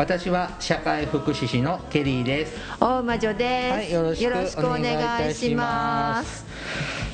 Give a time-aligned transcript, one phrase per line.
[0.00, 2.56] 私は社会福祉士のケリーです。
[2.80, 6.46] 大魔女です、はいよろしくお願いします。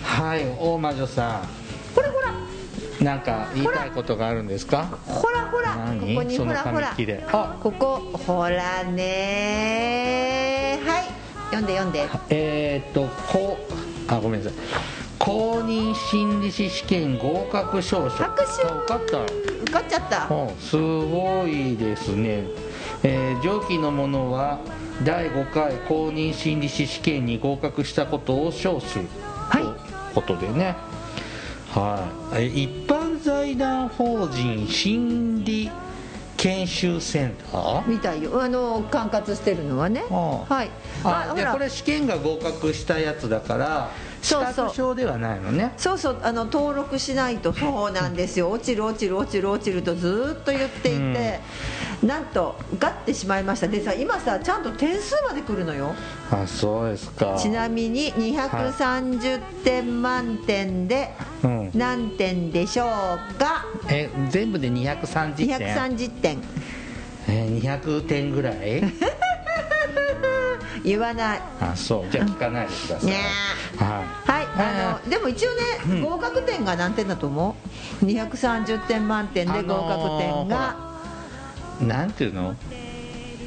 [0.04, 1.48] はい大魔女さん。
[1.96, 2.32] ほらほら。
[3.04, 4.84] なんか言いたいことがあるんですか？
[5.04, 5.72] ほらほら。
[5.72, 6.14] こ何？
[6.14, 6.70] こにそのほら。
[6.70, 6.94] ほら
[7.32, 7.96] あここ。
[8.24, 10.78] ほらね。
[10.86, 11.06] はい。
[11.46, 12.08] 読んで読んで。
[12.30, 13.72] えー、っとこう
[14.06, 14.58] あごめんなさい。
[15.18, 18.16] 公認心理師試験合格証書。
[18.16, 19.24] 拍手あ受かった。
[19.24, 20.28] 受かっちゃった。
[20.32, 22.44] うんすごいですね、
[23.02, 24.58] えー上記のものは
[25.04, 29.06] 第5回公認心理師試験に合格したことを証する
[29.48, 29.62] はい。
[29.62, 29.76] という
[30.14, 30.74] ことでね。
[31.72, 32.44] はい。
[32.44, 35.70] え一般財団法人心理
[36.38, 37.86] 研修センター？
[37.86, 38.42] みたいよ。
[38.42, 40.02] あの管轄してるのはね。
[40.10, 40.14] あ
[40.48, 40.54] あ。
[40.54, 40.70] はい。
[41.04, 41.52] あでほら。
[41.52, 43.90] これ試験が合格したやつだから
[44.26, 44.54] 資そうそう。
[44.66, 48.50] 格証ではないのねそうそうあの登録しないとそうなんですよ。
[48.50, 51.40] 落ちる落ちる落ちる落ちるとずーっと言っていて、
[52.04, 53.68] なんと受かってしまいました。
[53.68, 55.94] でさ今さちゃんと点数まで来るのよ。
[56.30, 57.36] あそうですか。
[57.38, 61.10] ちなみに230点満点で
[61.44, 61.70] うん。
[61.74, 63.64] 何点でしょうか？
[63.88, 65.58] え全部で230点
[65.96, 66.38] ？230点。
[67.28, 68.82] えー200点ぐらい？
[70.86, 71.42] 言わない。
[71.60, 72.10] あそう。
[72.10, 73.16] じゃあ聞かないでください、ね
[73.76, 75.50] ははいあのでも一応
[75.90, 77.56] ね合格点が何点だと思
[78.02, 80.76] う？230点満点で合格点が、
[81.82, 82.54] いなんていうの？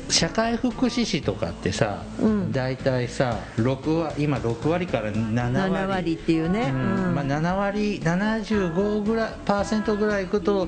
[0.09, 2.51] 社会福祉士とかってさ、うん。
[2.51, 5.73] 大体さ6割今6割から7割。
[5.73, 10.67] 7割っていうね、まあ、7割75ぐらいパーセントぐらいいくと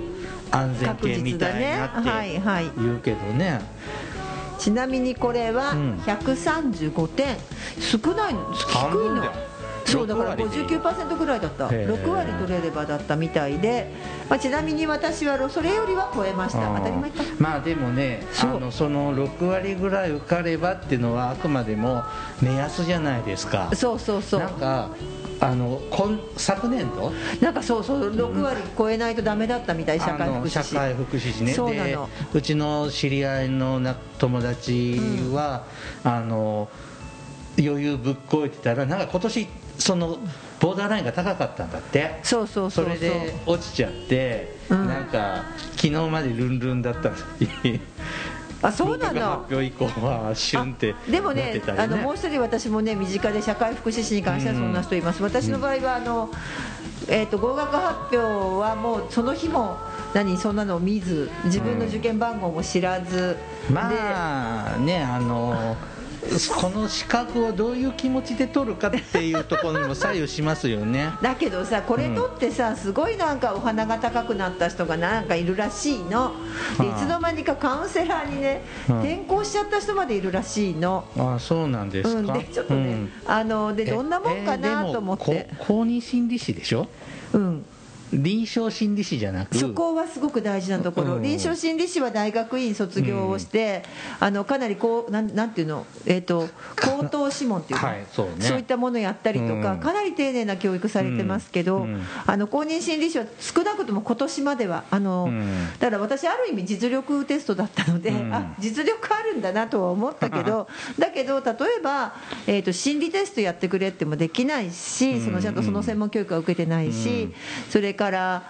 [0.51, 2.71] 安全確系みたいなってはいはい。
[2.77, 3.61] 言うけどね、
[4.61, 5.95] ちなみにこれはうん。
[6.05, 7.35] 135点。
[7.79, 9.50] 少ないの低いの
[9.85, 11.65] そうだから6割でいい59%ぐらいだった。
[11.67, 12.03] へー。
[12.03, 13.91] 6割取れればだったみたいで、
[14.29, 16.75] まあ、ちなみに私はそれよりは超えました。
[16.77, 17.23] 当たり前か。
[17.39, 22.03] まあでもねあのその6割ぐらい受かればっていうのはあくまでも
[22.41, 23.71] 目安じゃないですか。
[23.75, 24.39] そうそうそう。
[24.39, 24.89] なんか
[25.39, 27.11] あの今昨年度？
[27.41, 28.13] なんかそうそう。
[28.13, 30.75] 6割超えないとダメだったみたい社会福祉士。
[30.75, 31.47] 社会福祉士ね。
[31.47, 32.09] でそうなの。
[32.33, 34.99] うちの知り合いのな友達
[35.33, 35.65] は、
[36.03, 36.69] あの
[37.57, 39.47] 余裕ぶっこいてたらなんか今年
[39.81, 40.19] その
[40.59, 42.19] ボーダーラインが高かったんだって。
[42.23, 44.87] そうそうそれで落ちちゃって、うん。
[44.87, 45.43] なんか
[45.75, 47.15] 昨日までルンルンだったの
[47.63, 47.79] に。
[48.63, 49.21] あそうなの？
[49.21, 51.61] 発表以降はシュンってでもねね。
[51.75, 56.29] あのもう一人私もね身近で社会福祉士に関してはそんな人います、私の場合はあの、
[57.07, 59.77] えー、と合格発表はもうその日も
[60.13, 63.35] 何そんなのを見ず自分の受験番号も知らず、
[63.73, 65.75] まあねあの
[66.55, 71.11] この資格をどういう気持ちで取るかっていうところにも左右しますよね。
[71.21, 76.33] で だけどさこれ取ってさすごいなんかお花が高くなった人がなんかいるらしいの。
[76.77, 78.99] でいはあつの間にかカウンセラーにねうん。
[78.99, 81.05] 転校しちゃった人までいるらしいの。
[81.17, 83.11] あそうなんですうん、か、でちょっとね、うん。
[83.25, 86.87] あのでえどんなもんかなと思っえて公認心理師でしょ？
[87.33, 87.65] うん、
[88.13, 91.21] 臨床心理師じゃなくそこはすごく大事なところ、うん。
[91.21, 93.83] 臨床心理士は大学院卒業をして、
[94.19, 96.49] あのかなりこうなんなんていうの、えー、と
[96.81, 98.47] 高等諮問っていうの、はいそうね。
[98.47, 99.79] いったものをやったりとか、うん。
[99.79, 101.93] かなり丁寧な教育されてますけど、うん。
[101.95, 105.67] うんあの公認心理士は少なくとも今年まではあの、うん。
[105.79, 108.33] だから私ある意味実力テストだったので、うん。
[108.33, 110.67] あ実力あるんだなとは思ったけど
[110.99, 112.13] だけど例えば、
[112.47, 115.25] えー、と心理テストやってくれってもできないし、うん。
[115.25, 117.33] そのちゃんとその専門教育は受けてないし、うん。
[117.69, 118.00] それから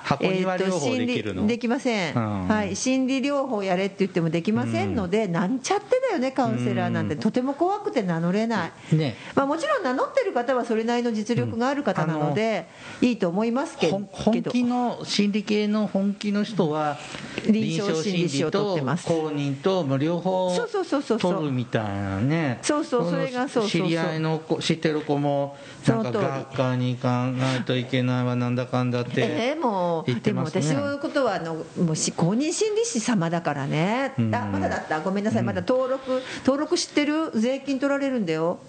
[0.04, 2.48] 箱庭療法心理できません、うん。
[2.48, 7.20] はい、心理療法やれって言ってもできませんので、なんちゃってだよねカウンセラーなんて、うん。
[7.20, 9.16] とても怖くて名乗れない、ね。
[9.36, 12.68] まあ、もちろん名乗ってる方はそれなりの実力がある方なので、
[13.02, 14.02] いいと思いますけど。
[14.12, 16.98] 本気の心理系の本気の人は
[17.46, 19.08] 臨床心理士を取ってます。
[19.08, 21.34] 公認と両方そうそうそうそうそう。
[21.34, 22.60] 取るみたいなね。
[22.62, 25.58] そうそうそれがそう知り合いの子知ってる子も
[25.88, 30.04] なんか学科に行かないといけないわなんだかんだって、えー、もう。
[30.06, 34.36] 言ってでも私のことはあのもうし公認心理師様だからね、うん。
[34.36, 35.02] あまだだった。
[35.02, 35.44] ごめんなさい。
[35.44, 37.32] まだ登録登録知ってる？
[37.34, 38.60] 税金取られるんだよ。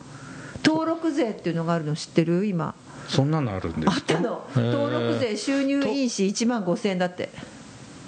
[0.65, 2.47] 登録税っていうのがあるの知ってる？
[2.47, 2.75] 今。
[3.09, 3.93] そんなのあるんですか？
[3.95, 4.49] あったの。
[4.55, 7.29] 登録税収入印紙1万5000円だって。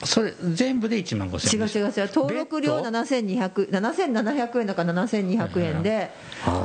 [0.04, 2.10] それ全部で1万5000円違う違う違う。
[2.14, 6.10] 登録料別途7200 7700円だから7200円で。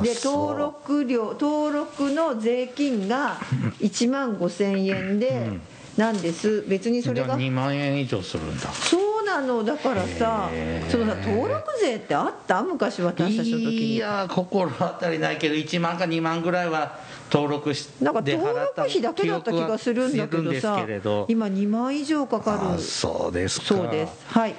[0.02, 3.38] で登録料登録の税金が
[3.80, 5.58] 1万5000円で
[5.96, 6.62] なんです。
[6.68, 7.36] 別にそれが。
[7.38, 8.68] 2万円以上するんだ。
[8.72, 9.62] そうなの。
[9.64, 10.48] だからさ
[10.90, 12.62] そのさ登録税ってあった？
[12.62, 13.94] 昔私たちの時に。
[13.94, 16.98] いやー心当たりないけど1万か2万ぐらいは
[17.32, 20.84] 登録しなんかで登録費だけだった気がするんだけどさ
[21.28, 23.66] 今2万以上かかあるそうですか。
[23.66, 24.12] そうです。
[24.28, 24.54] はい。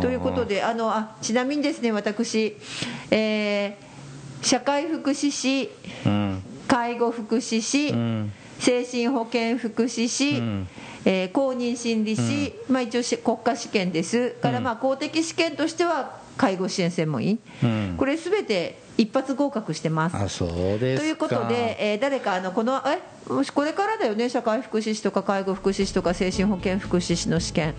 [0.00, 2.56] ということであのあちなみにですね私、
[3.10, 3.88] えー
[4.40, 5.68] 社会福祉士
[6.06, 6.42] うん。
[6.68, 10.68] 介護福祉士、うん精神保健福祉士、うん。
[11.04, 14.30] えー公認心理士、まあ、一応し国家試験です。
[14.30, 17.94] から、まあ、公的試験としては介護支援専門員、うん。
[17.96, 20.16] これすべて一発合格してます。
[20.16, 21.02] あそうですか。
[21.02, 27.74] ということで、えー誰かあのこのえもしこれからだよね社会福祉士とか介護福祉士とか精神保健福祉士の試験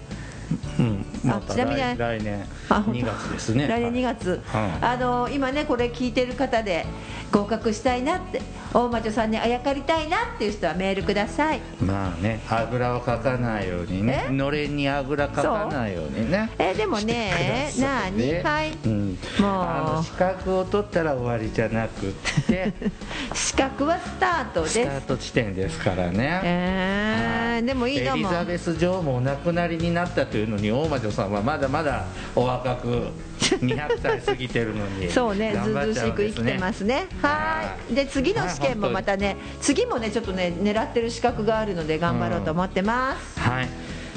[0.79, 1.05] うん。
[1.23, 1.77] またちなみに。
[1.77, 2.45] 来来年。
[2.69, 3.01] あ本当。
[3.01, 3.67] 2月ですね。
[3.67, 6.85] 来年2月、はいあの今ねこれ聞いてる方で
[7.31, 8.41] 合格したいなって
[8.73, 11.61] 大魔女さんにあやかりたいなっていう人はメールください。
[11.81, 14.27] まあねあぐらをかかないようにね。
[14.29, 14.31] え？
[14.31, 16.49] のれんにあぐらかかないようにね。
[16.57, 18.41] えでもねしてくださいね。
[18.43, 19.17] 何はいうん、もう。
[19.39, 22.11] あの資格を取ったら終わりじゃなくっ
[22.47, 22.73] て。
[23.33, 24.73] 資格はスタートです。
[24.73, 28.17] スタート地点ですからね、えー、でもいいのも。
[28.17, 32.05] エリザベス女王もお亡くなりになったというのに大魔女さんはまだまだ
[32.35, 33.07] お若く
[33.39, 35.09] 200歳過ぎてるのに。
[35.09, 37.07] そうねずうずうしく生きてますね。
[37.21, 37.93] ははい。
[37.93, 43.69] いで次の試験もまたね次もねちょっとね狙ってる資格があるので頑張ろうと思ってます、はい。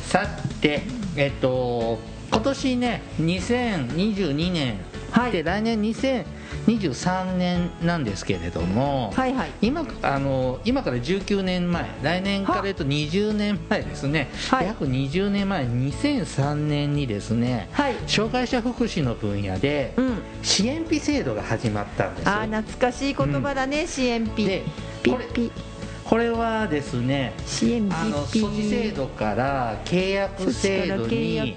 [0.03, 0.27] さ
[0.61, 0.83] て
[1.17, 1.99] えっと
[2.31, 4.81] 今年ね2022年、
[5.13, 5.33] はい。
[5.33, 9.51] で来年2023年なんですけれども、はいはい。
[9.61, 14.67] 今あの今から19年前来年から言うと20年前ですね、はい。
[14.67, 17.95] 約20年前2003年にですね、はい。
[18.07, 20.23] 障害者福祉の分野でうん。
[20.43, 22.33] 支援費制度が始まったんですよ。
[22.33, 24.63] あー懐かしい言葉だね、支援ピで
[25.09, 25.72] これピピ
[26.05, 31.55] これはですね支援ピあのピ措置制度から契約制度に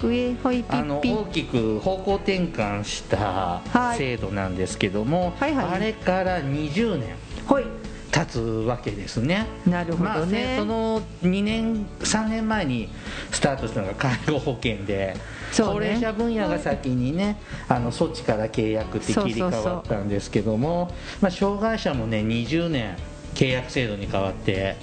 [0.68, 3.98] あの大きく方向転換したはい。
[3.98, 5.66] 制度なんですけども、はいはい。
[5.66, 7.16] あれから20年
[7.46, 7.64] はい。
[8.12, 9.46] 経つわけですね。
[9.66, 12.88] なるほまあどね,、その2年3年前に
[13.30, 15.14] スタートしたのが介護保険で、
[15.52, 15.72] そうね。
[15.74, 17.36] 高齢者分野が先にね
[17.68, 20.90] あの措置から契約って切り替わったんですけども
[21.20, 22.96] まあ、障害者もね20年
[23.36, 24.76] 契約制度に変わって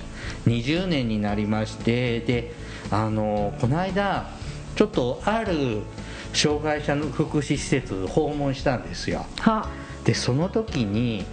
[0.45, 2.53] 20年になりましてで
[2.91, 4.29] あのこの間
[4.75, 5.81] ちょっとある
[6.33, 9.25] 障害者の福祉施設訪問したんですよ。
[9.39, 9.69] は。
[10.03, 11.25] でその時に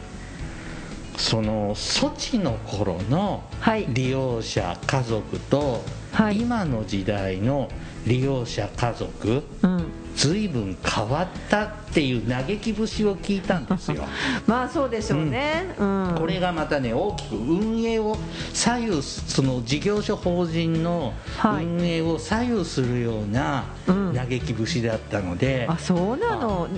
[1.16, 3.86] その措置の頃のはい。
[3.88, 5.82] 利用者家族と、
[6.12, 6.40] はい。
[6.40, 7.68] 今の時代の
[8.06, 14.04] 利用者家族うん随分変わったっていう嘆き節を聞いたんですよ。
[14.46, 15.74] まあそうでしょうね。
[15.78, 18.18] うん、これがまたね大きく運営を
[18.52, 21.64] 左右すその事業所法人のはい。
[21.64, 24.14] 運営を左右するようなうん。
[24.14, 26.68] 嘆き節だったので、あそうなの？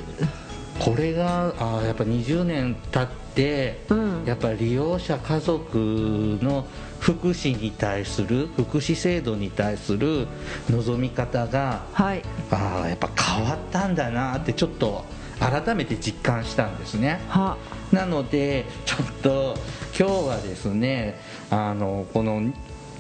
[0.79, 4.25] これがあーやっぱ20年経って、うん。
[4.25, 6.65] やっぱり利用者家族の
[7.03, 10.29] 福祉に対する福祉制度に対する
[10.71, 12.23] 望み方がはい。
[12.53, 15.05] あーやっぱ変わったんだなってちょっと
[15.41, 17.21] 改めて実感したんですね。
[17.29, 17.57] は。
[17.91, 19.57] なのでちょっと
[19.99, 21.19] 今日はですね
[21.51, 22.41] あのこの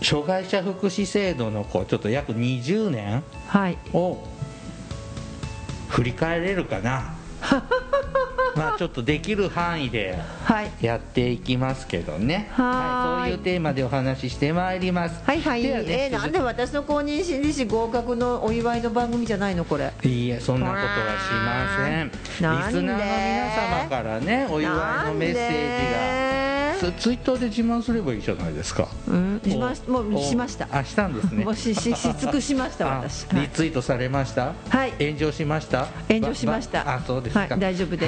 [0.03, 3.79] 障害者福祉制度のこうちょっと約20年はい。
[3.93, 4.19] を
[5.91, 7.15] 振り返れるかな
[8.57, 10.71] まあちょっとできる範囲ではい。
[10.81, 12.49] やっていきますけどね。
[12.53, 15.21] はーいそういうテーマでお話ししてまいります。
[15.25, 15.63] はいはい。
[15.63, 19.93] ねえーなんで私の公認心理師合格のお祝いの番組じゃないのこれ。
[20.03, 22.11] いいえそんなことはしません。
[22.11, 22.99] リスナーの皆
[23.85, 26.32] 様からねお祝いのメッセージが
[26.83, 28.89] ツツイッターで自慢すればいいじゃないですか。
[29.09, 29.41] うん。
[29.45, 30.23] しましもうお。
[30.23, 30.69] しました。
[30.71, 31.45] あしたんですね。
[31.45, 33.27] もうししし尽くしましたあ私。
[33.35, 34.53] リツイートされました？
[34.69, 34.93] はい。
[34.99, 35.87] 炎上しました？
[36.09, 36.95] 炎上しました。
[36.95, 38.07] あそうですか、はい大丈夫で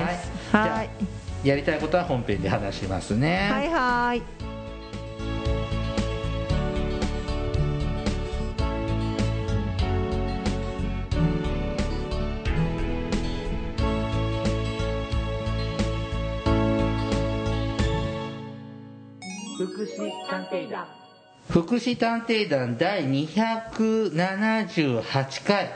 [0.51, 0.57] す。
[0.57, 1.49] はい。
[1.49, 3.49] やりたいことは本編で話しますね。
[3.51, 4.44] はいはい
[19.67, 20.87] 福祉探偵団。
[21.49, 25.71] 福祉探偵団第278回。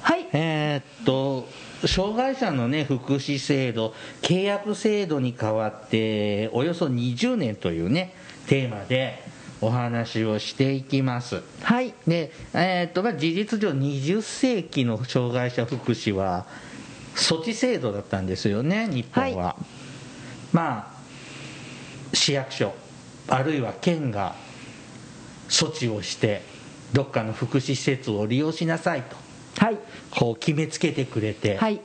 [0.00, 0.26] はい。
[0.32, 1.46] えーっと
[1.86, 3.92] 障害者のね福祉制度
[4.22, 8.14] 契約制度に変わっておよそ20年というね
[8.46, 9.22] テーマで
[9.60, 11.42] お話をしていきます。
[11.62, 11.92] はい。
[12.06, 16.46] で、えーとまあ、事実上20世紀の障害者福祉は
[17.14, 19.56] 措置制度だったんですよね日本は、は
[20.52, 20.94] まあ
[22.12, 22.74] 市役所
[23.28, 24.34] あるいは県が
[25.48, 26.42] 措置をして
[26.92, 29.16] どっかの福祉施設を利用しなさいと。
[29.58, 29.78] はい。
[30.10, 31.80] こう決めつけてくれて、はい。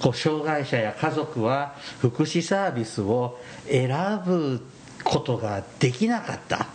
[0.00, 3.38] こう障害者や家族は福祉サービスを
[3.68, 3.88] 選
[4.24, 4.60] ぶ
[5.04, 6.66] ことができなかった。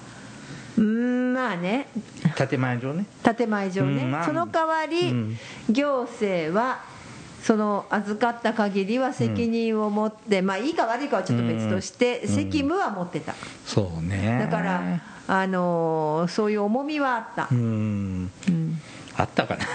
[0.78, 1.88] うーんまあね。
[2.36, 3.06] 建前上ね。
[3.24, 4.26] 建前上ね、うんまあ。
[4.26, 5.38] その代わり、うん。
[5.70, 6.82] 行政は
[7.44, 12.28] その預かった限りは責任を持って、まあいいか悪いかはちょっと別として、うん。
[12.30, 13.36] 責務は持ってた。
[13.66, 14.40] そうね。
[14.40, 14.82] だから、
[15.28, 17.50] あのーそういう重みはあった。
[17.52, 18.32] う、ん。
[18.48, 18.82] うん。
[19.18, 19.66] あったかな。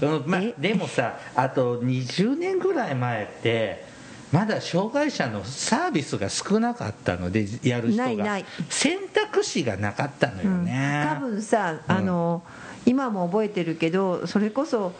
[0.00, 0.54] うんまあえ？
[0.58, 3.86] でもさあと20年ぐらい前って
[4.32, 8.04] まだ障害者のサービスが少なかったのでやる人が。
[8.06, 8.44] ないない。
[8.68, 12.42] 選択肢がなかったのよね、多分さ、あの
[12.84, 14.92] 今も覚えてるけどそれこそ、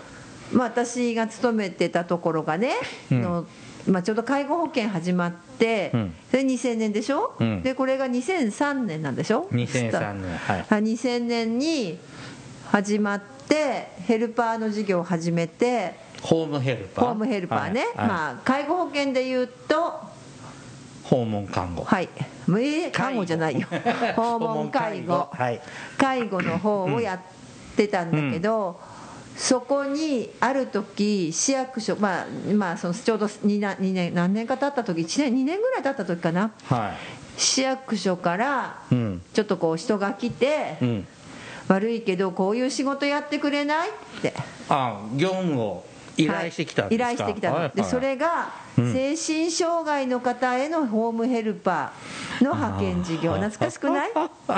[0.52, 2.72] まあ、私が勤めてたところがね、
[3.10, 3.22] うん。
[3.22, 3.46] の
[3.86, 6.14] まあ、ちょうど介護保険始まって、うん。
[6.30, 7.62] それ2000年でしょ、うん。
[7.62, 10.64] でこれが2003年なんでしょ？2003年はい。
[10.68, 11.98] はい2000年に
[12.70, 17.04] 始まってヘルパーの事業を始めてホームヘルパー？
[17.06, 18.08] ホームヘルパーね、はいはい。
[18.08, 20.00] まあ、介護保険でいうと
[21.04, 21.84] 訪問看護。
[21.84, 22.08] はい。
[22.16, 23.66] えー看護じゃないよ。
[24.16, 25.28] 訪問介護。
[25.32, 25.60] はい。
[25.96, 27.20] 介護の方をやっ
[27.76, 28.78] てたんだけど、
[29.38, 36.50] そこにある時市役所まあまあそのちょうど 2, な2年何年か経った時1年2年ぐらい経った時かな。
[36.64, 36.94] は
[37.36, 41.06] 市役所からちょっとこう人が来て、うん。
[41.68, 43.88] 悪いけどこういう仕事やってくれない？
[43.90, 44.34] って。
[44.68, 45.84] あ業務を
[46.16, 47.76] 依頼してきたんですか、はい依頼してきたの、はいはい。
[47.76, 48.26] でそれが
[48.62, 53.32] うん精神障害の方へのホームヘルパーの派遣事業。
[53.34, 54.10] 懐かしくない？
[54.14, 54.30] は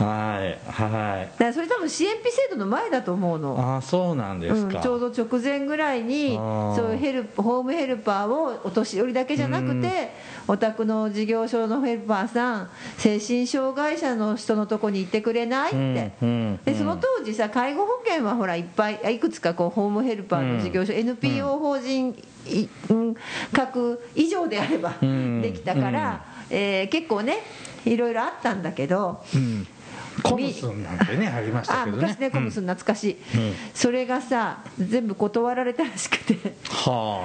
[0.00, 1.42] いはい。
[1.42, 3.56] らそれ多分支援費制度の前だと思うの。
[3.58, 10.12] ああそうなんですうん、か、ちょうど直前ぐらいにそういうヘルホームヘルパーをお年寄りだけじゃなくて
[10.48, 15.70] お宅の事業所のヘルパーさん精神障害者の人のとこに行ってくれない？
[15.70, 16.60] って、うんうん。
[16.64, 22.14] でその当時さ介護保険はほらいっぱいいくつかこうホームヘルパーの事業所、NPO 法人
[22.46, 23.16] いうん
[23.52, 25.42] 各以上であればうん。
[25.42, 27.38] できたから、えー結構ね
[27.84, 29.22] いろいろあったんだけど。
[29.34, 29.66] うん。
[30.22, 32.02] コムスンなんてねありましたあけどね。
[32.02, 33.54] 昔ねコムスうん懐かしい、うん。
[33.72, 36.36] それがさ全部断られたらしくて。
[36.68, 37.24] は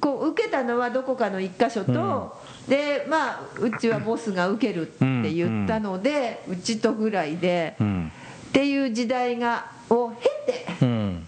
[0.00, 8.12] こう受けたのはどこかの一箇所と、でまあうちはボスが受けるって言ったので、うちとぐらいで、あうん。
[8.48, 11.26] っていう時代がを経てうん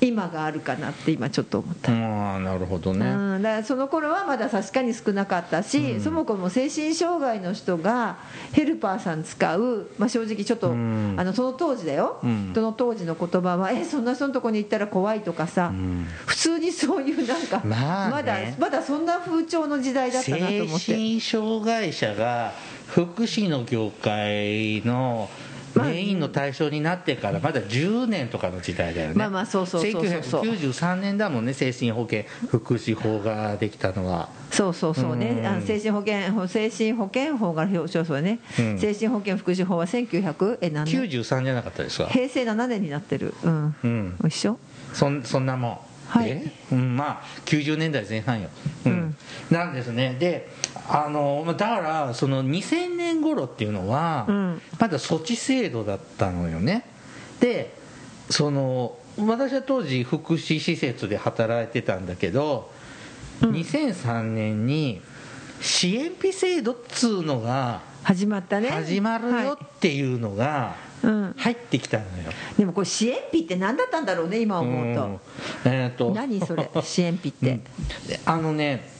[0.00, 1.92] 今があるかなって今ちょっと思った。
[1.92, 8.18] ああなるほどね、うん、だからその頃はまだ確かに少なかったし、そもそも精神障害の人が
[8.52, 11.14] ヘルパーさん使う、まあ、正直ちょっと、うん。
[11.18, 12.52] あのその当時だよ、うん。
[12.54, 16.06] その当時の言葉はえそんな人のとこに行ったら怖いとかさ、ん。
[16.26, 18.54] 普通にそういうなんか、 まあね。
[18.58, 20.92] だまだそんな風潮の時代だったなと精思って。
[20.92, 22.52] 神障害者が
[22.88, 30.22] 福祉の業界のまあメインの対象になってからまだ10年とかの時代だよね、まあまあそうそうそうそう。
[30.22, 34.28] そう1993年だもんね精神保健福祉法ができたのは。
[34.50, 35.16] そうそうそう。
[35.16, 35.46] ね、うん。
[35.46, 38.78] あの精神保健法精神保健法が表彰そうね、うん。
[38.78, 43.34] 精神保健福祉法は1900え何年？93じゃなかったですか平成7年になってる。
[43.44, 44.16] うん、うん。
[44.26, 44.58] 一緒？
[44.94, 46.30] そんそんなもん、はい。
[46.30, 46.52] え？
[46.72, 48.48] うん、まあ90年代前半よ、
[48.86, 48.92] うん。
[48.92, 49.16] うん。
[49.50, 50.16] なんですね。
[50.18, 50.48] で
[50.88, 54.62] あのまあだからその2000年頃っていうのは、うん。
[54.78, 56.84] まだ措置制度だったのよね。
[57.40, 57.74] で
[58.30, 62.70] その私は当時福祉施設で働いてたんだけど、
[63.40, 65.00] 2003年に
[65.60, 68.68] 支援費制度っつうのが始まったね。
[68.68, 70.76] 始まるよはっていうのが
[71.36, 72.08] 入ってきたのよ、
[72.56, 75.20] でもこれ支援費って何だったんだろうね今思うと、うん。
[75.64, 76.12] えーと。
[76.12, 77.60] 何それ支援費って、
[78.06, 78.97] であのね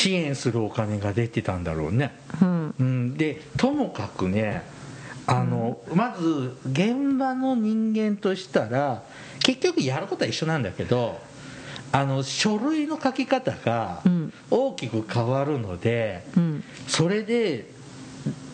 [0.00, 2.74] 支援するお金が出てたんだろうね、うん。
[2.78, 4.62] うん、でともかくね
[5.26, 9.02] あの、まず現場の人間としたら
[9.40, 11.20] 結局やることは一緒なんだけど
[11.92, 14.32] あの書類の書き方がうん。
[14.50, 16.64] 大きく変わるので、うん。
[16.86, 17.66] それで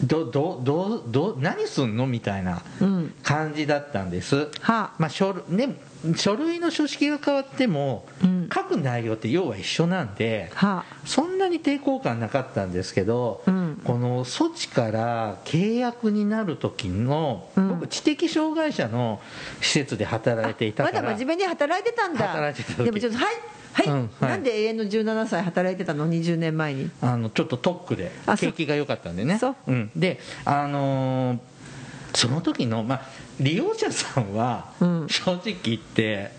[0.02, 3.14] どどどど何すんのみたいなうん。
[3.22, 4.90] 感じだったんです、はあ。
[4.98, 5.76] まあ書類ね、
[6.14, 8.48] 書類の書式が変わっても、うん。
[8.52, 10.84] 書く内容って要は一緒なんでは。
[10.88, 13.80] あそんなに抵抗感なかったんですけど、うん。
[13.84, 17.68] この措置から契約になる時の、うん。
[17.68, 19.20] 僕知的障害者の
[19.60, 22.28] 施設で働いていたからまだ真面目に働いてたんだ。
[22.28, 22.84] 働いてた時。
[22.84, 23.34] でもちょっとはい
[23.72, 24.30] はい、うんはい。
[24.30, 26.90] なんで永遠の17歳働いてたの？20年前に。
[27.00, 29.38] あのちょっと特区で景気が良かったんでね。
[29.38, 29.56] そう。
[29.66, 31.38] うん、であのー
[32.16, 33.00] その時の、まあ、
[33.40, 35.06] 利用者さんはうん。
[35.08, 36.30] 正直言って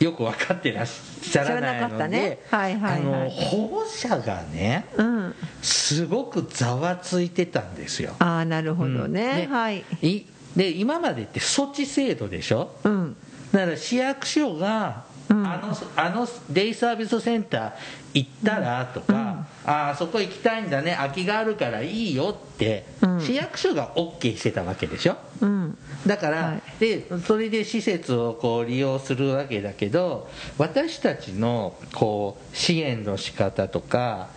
[0.00, 5.34] よく分かってらっしゃらないので保護者がねうん。
[5.60, 8.14] すごくざわついてたんですよ。
[8.18, 9.54] ああなるほどね、うん。
[9.54, 9.84] はい。
[10.02, 12.74] いで今までって措置制度でしょ？
[12.84, 13.16] うん。
[13.52, 15.46] だから市役所が、うん。
[15.46, 17.72] あのあのデイサービスセンター
[18.14, 23.20] 行ったらとか、ああそこ行きたいんだね空きがあるからいいよって、うん。
[23.20, 25.16] 市役所が OK してたわけでしょ？
[25.40, 25.78] うん。
[26.06, 26.62] だから、はい。
[26.78, 30.28] でそれで施設をこう利用するわけだけど
[30.58, 34.28] 私たちのこう支援の仕方とか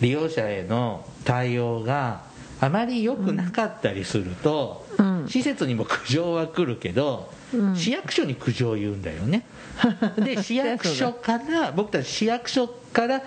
[0.00, 2.22] 利用者への対応が
[2.60, 5.28] あまり良くなかったりすると、うん。
[5.28, 7.37] 施設にも苦情は来るけど、うん
[7.74, 9.44] 市役所に苦情を言うんだよね。
[10.18, 13.22] で市役所から僕たち市役所から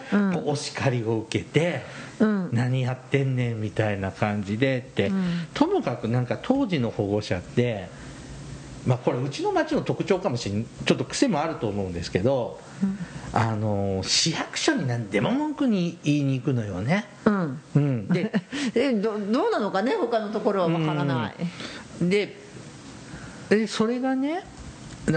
[0.46, 1.84] お叱りを受けて、
[2.20, 2.50] うん。
[2.52, 5.48] 何やってんねんみたいな感じでって、うん。
[5.54, 7.88] ともかくなんか当時の保護者って
[8.86, 12.60] まあこれうちの町の特徴かもしれんちょっと癖もあると思うんですけど、
[13.32, 17.62] あの市役所に何でも文句に言いに行くのよね、うん。
[17.76, 18.32] うん、で
[18.74, 21.32] えどどうなのかね他のところはわからな
[22.02, 22.41] い、で
[23.58, 24.44] でそれがね、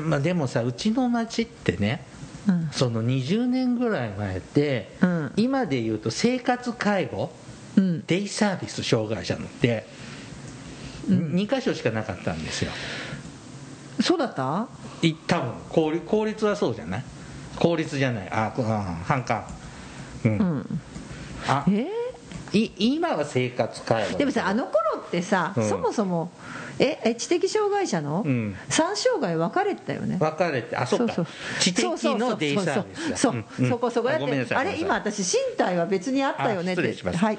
[0.02, 2.04] まあ、でもさうちの町ってね
[2.48, 2.68] うん。
[2.72, 5.32] その20年ぐらい前って、うん。
[5.36, 7.32] 今で言うと生活介護
[7.76, 8.04] うん。
[8.06, 9.86] デイサービス障害者のって、
[11.08, 12.72] 2箇所しかなかったんですよ。
[14.00, 14.68] そうだった？
[15.02, 17.04] い多分公立公立はそうじゃない？
[17.56, 18.28] 公立じゃない。
[18.30, 19.44] ああ反感
[20.24, 20.80] うん、うん。
[21.48, 21.64] あ。
[21.68, 21.88] え
[22.52, 24.14] い今は生活介護。
[24.16, 25.68] ーでもさあの頃ってさ、うん。
[25.68, 26.30] そもそも
[26.78, 28.23] ええ知的障害者の？
[28.25, 28.57] うん。
[28.69, 30.16] 三障害分かれてたよね。
[30.19, 31.14] 分かれてあそっか。
[31.14, 31.26] そう
[31.61, 31.85] 知的
[32.19, 34.54] のデイサービスだそうそうそこそこだって。
[34.54, 36.83] あれ今私身体は別にあったよねって。
[36.83, 37.19] あ失礼します。
[37.19, 37.38] はい。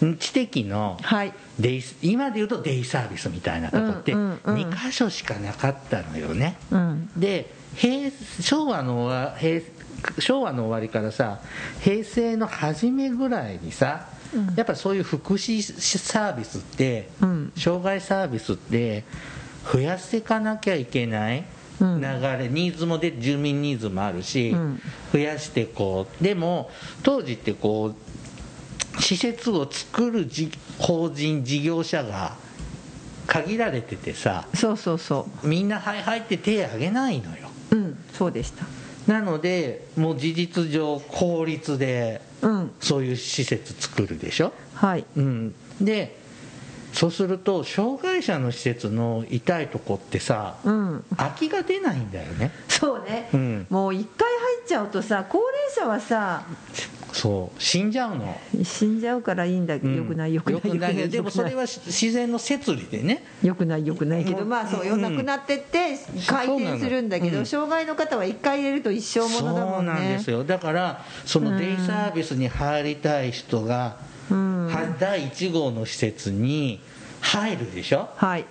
[0.00, 1.32] うん、知的のはい。
[1.58, 4.54] デイ今で言うとデイサービスみたいなとこってうんうんうん。
[4.56, 7.10] 2箇所しかなかったのよね、うん。
[7.16, 9.60] で平昭和の終わ平
[10.20, 11.40] 昭和の終わりからさ
[11.80, 14.17] 平成の初めぐらいにさ、うん
[14.56, 17.52] やっぱそういう福祉サービスって、うん。
[17.56, 19.04] 障害サービスって
[19.72, 21.44] 増やしていかなきゃいけない
[21.80, 22.00] うん。
[22.00, 24.80] 流れ、ニーズもで住民ニーズもあるし、うん。
[25.12, 26.70] 増やしてこうでも
[27.02, 27.94] 当時ってこ
[28.96, 32.36] う施設を作るじ法人事業者が
[33.26, 37.48] 限られててさそうそうそみんな「はいはい」って手挙げないのよ。
[37.70, 38.64] ううんそうでした。
[39.06, 42.70] なのでもう事実上公立でうん。
[42.80, 45.04] そういう施設作るでしょ、はい。
[45.16, 46.18] うん、で
[46.92, 51.04] そうすると障害者の施設の痛いとこってさうん。
[51.16, 52.52] 空きが出ないんだよね。
[52.68, 53.66] そうね、うん。
[53.70, 56.44] もう一回入っちゃうとさ高齢者はさ
[57.20, 57.60] そう。
[57.62, 58.38] 死んじゃうの。
[58.62, 61.08] 死んじゃうからいいんだけど、よくないよくないよくない。
[61.08, 63.24] でもそれはは自然の摂理でね。
[63.42, 70.44] よくないよくないけどまあそううんよなくなってって回転するんだけど、障害の方は一回入れると一生ものだもそうんなんねですよ。
[70.44, 73.96] だからそのデイサービスに入りたい人が、
[74.30, 74.66] うん。
[74.68, 76.80] は第1号の施設に
[77.20, 78.08] 入るでしょ？
[78.14, 78.44] はい。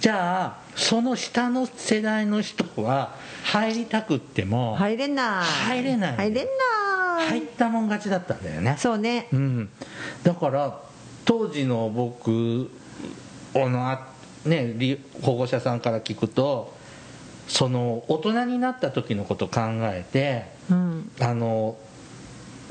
[0.00, 5.44] じゃあその下の世代の人は入りたくっても、入れない。
[5.44, 6.16] 入れない。
[6.16, 8.76] 入れない、入ったもん勝ちだったんだよね。
[8.78, 9.28] そうね。
[9.32, 9.68] うん、
[10.22, 10.80] だから
[11.24, 12.70] 当時の僕
[13.54, 14.08] あのあ
[14.44, 16.74] ねり保護者さんから聞くと
[17.46, 21.10] その大人になった時のことを考えてうん。
[21.20, 21.76] あの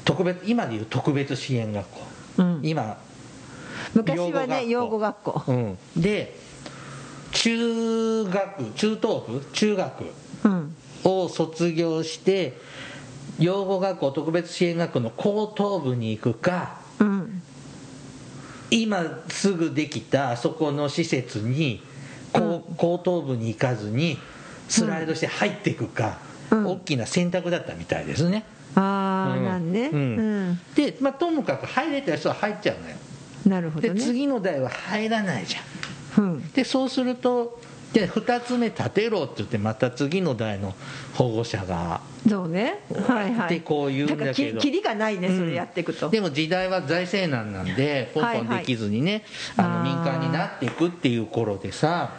[0.06, 2.02] 特別今でいう特別支援学校、
[2.38, 2.62] うん。
[2.64, 2.98] 今、
[3.94, 5.44] 昔はね養養護護学校。
[5.48, 6.38] うん、で
[7.32, 9.46] 中学中等部？
[9.54, 10.02] 中学。
[10.02, 10.10] うん
[11.04, 12.58] を卒業して
[13.40, 17.42] 養護学校特別支援学校の高等部に行くかうん。
[18.72, 21.82] 今すぐできたあそこの施設に
[22.32, 24.18] 高高等部に行かずに
[24.68, 26.20] スライドして入っていくか、
[26.52, 26.68] うん。
[26.68, 30.52] 大きな選択だったみたいですね、ああ、うんなんねううん。
[30.52, 32.96] ん、で、まあ、ともかく入れた人は入っちゃうのよ。
[33.44, 34.00] でなるほどね。
[34.00, 36.24] 次の代は入らないじゃん。
[36.24, 36.52] うん。
[36.52, 37.60] でそうすると
[37.94, 40.76] で2つ目立てろって言ってまた次の代の
[41.16, 42.82] 保護者がそうね。
[43.08, 43.50] はいはい。
[43.50, 44.60] でこう言うんだけど。
[44.60, 49.24] ききりがないねそれやっていくと、でも時代は財政難なんでポンポンできずにね、
[49.56, 52.14] はいあの民間になっていくっていう頃でさ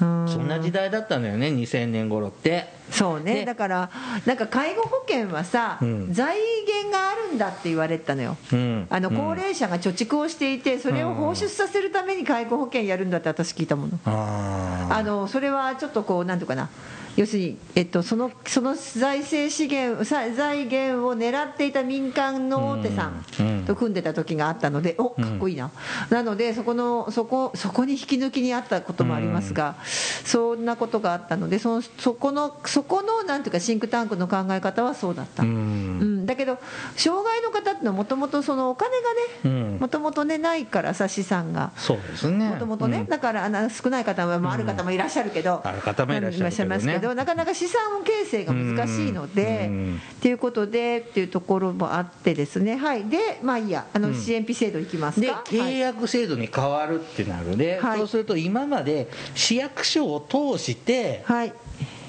[0.00, 0.28] うん。
[0.28, 3.34] そんな時代だったのよね2000年頃ってそうね。
[3.34, 3.90] でだから
[4.24, 6.12] なんか介護保険はさ、うん。
[6.12, 8.86] 財源があるんだって言われてたのよ、うん。
[8.90, 9.16] あのうん。
[9.16, 13.98] 高齢者が貯蓄をしていてそれを放出させるために介護保険やるんだって私聞いたもの。
[14.04, 16.68] ああのそれはちょっとこうなんていうかな。
[17.16, 23.62] 要するに、えっと、そのその財政資源さ財源を狙っていた民間の大手さうん。
[23.62, 23.64] ん。
[23.64, 25.70] と組んでた時があったので、おかっこいいな、
[26.10, 29.76] なのでそこのそこそこに引き抜きにあったこともありますが、
[30.24, 35.42] そんなことがあったのでそのそこのそこのなんていうかシンクタンクの考え方はそうだった。
[35.42, 36.24] ううん。
[36.24, 36.58] ん、だけど
[36.94, 39.78] 障害の方ってのはもともとそのお金がねうん。
[39.80, 41.72] もともとねないからさ資産が。
[41.78, 42.50] そうですね。
[42.50, 43.06] もともとね、うん。
[43.06, 46.68] だからあの少ない方も、まあ、ある方もいらっしゃるけど、ある方もいらっしゃるけどね。
[46.68, 50.00] ますけどなかなか資産形成が難しいので、うん。
[50.18, 52.76] っていうことでっていうところもあってですね。
[52.76, 53.06] はい。
[53.06, 53.86] でまあいいや。
[53.94, 54.14] あのうん。
[54.14, 57.98] 支援費制度いきますでか、契約制度に変わるってなるで、はい。
[58.00, 61.54] そうすると今まで市役所を通してはい、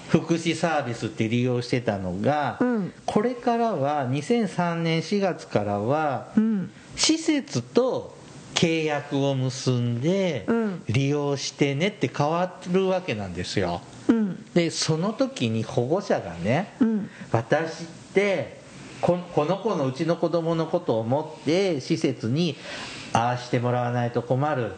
[0.09, 2.93] 福祉サービスって利用してたのが、うん。
[3.05, 6.71] これからは2003年4月からはうん。
[6.95, 8.15] 施設と
[8.55, 10.83] 契約を結んでうん。
[10.87, 13.81] 利用してねって変わるわけなんですよ。
[14.07, 14.45] うん。
[14.53, 17.09] でその時に保護者がねうん。
[17.31, 18.61] 私って
[19.01, 22.55] ここの子のうちの子供のことを思って施設に
[23.13, 24.71] ああしてもらわないと困る。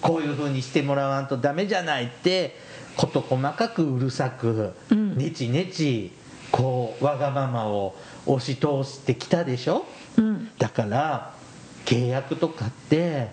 [0.00, 2.56] こういうふうにしてもらわんとダメじゃないって
[2.96, 5.16] 事細かくうるさく、うん。
[5.16, 6.12] ねちねち
[6.52, 7.94] こうわがままを
[8.26, 9.86] 押し通してきたでしょ？
[10.16, 10.50] うん。
[10.58, 11.32] だから
[11.84, 13.28] 契約とかって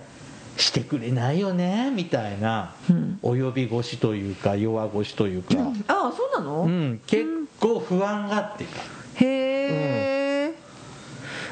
[0.57, 1.91] してくれないよね？
[1.91, 3.19] みたいな、うん。
[3.21, 5.55] 及び腰というか弱腰というか、
[5.87, 7.25] ああそうなの、うん、結
[7.59, 10.16] 構不安がってた、へえ、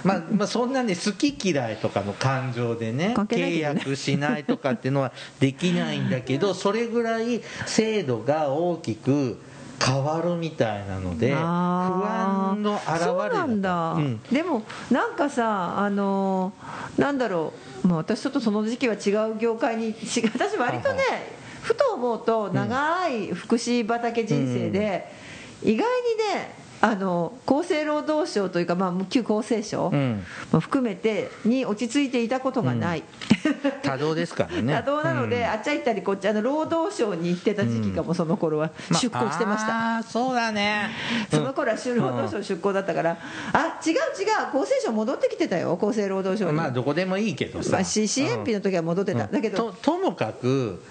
[0.06, 9.40] まあ、まあそんなね好き嫌いとかの感情でね契約しないとかっていうのはできないんだけど それぐらい制度が大きく
[9.84, 14.22] 変わるみたいなので不安の表れそうなんだ、うん。
[14.32, 17.52] でもなんかさあのーなんだろ
[17.84, 25.12] う、まあ、私ちょっとその時期は違う業界に 私割とねはふと思うと長い福祉畑人生で、
[25.64, 30.24] 意外にねあの厚生労働省というか、まあ、旧厚生省うん。
[30.52, 33.04] も含めてに落ち着いていたことがない、
[33.82, 34.74] 多動ですからね。
[34.80, 35.46] 多動なので、うん。
[35.46, 39.98] あっちゃ行ったりこっちあの労働省に行ってた時期かも、その頃はまあ出向してました。
[39.98, 40.90] あーそうだね。
[41.32, 43.18] その頃は就労働省出向だったから、
[43.54, 46.54] あ違う違う、厚生省戻ってきてたよ、厚生労働省に。
[46.54, 49.32] まあどこでもいいけどさ、まあ、し支援費の時は戻ってた、うん。
[49.32, 50.82] だけど、とともかく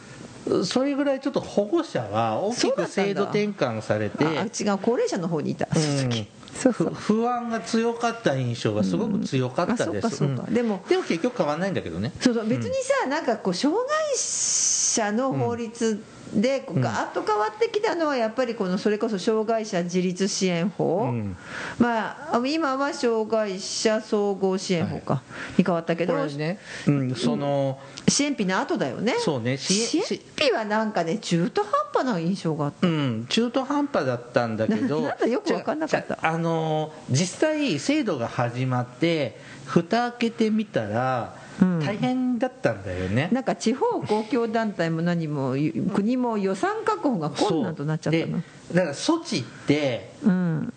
[0.64, 6.26] それぐらいちょっと保護者は大きく制度転換されてあ違う、高齢者の方にいた、その時うん。
[6.54, 10.36] そうそうふ不安が強かった印象がすごく強かったです、うん。
[10.54, 12.12] でもでも結局変わらないんだけどね。
[12.20, 12.46] そうそう。
[12.46, 14.73] 別にさ、なんかこう、障害者
[15.12, 16.02] の法律
[16.34, 21.36] で、ガーッと変わってきたのは、やっぱりこのそれこそ障害者自立支援法、うん。
[21.78, 25.22] まあ、今は障害者総合支援法か、
[25.56, 27.78] に変わったけど、ね、うん、その、
[28.08, 29.14] 支援費の後だよね。
[29.18, 32.86] そうね支支援援費はなんかね中途半端な印象があった。
[32.86, 36.18] うん、中途半端だったんだけどな なんだよく分かんなかった。
[36.20, 45.54] あのー実際制度が始まって蓋開けてみたらうん大変だったんだよね、なんか地方公共団体も何も
[45.94, 48.42] 国も予算確保が困難となっちゃったの。
[48.72, 50.72] だから措置ってうん。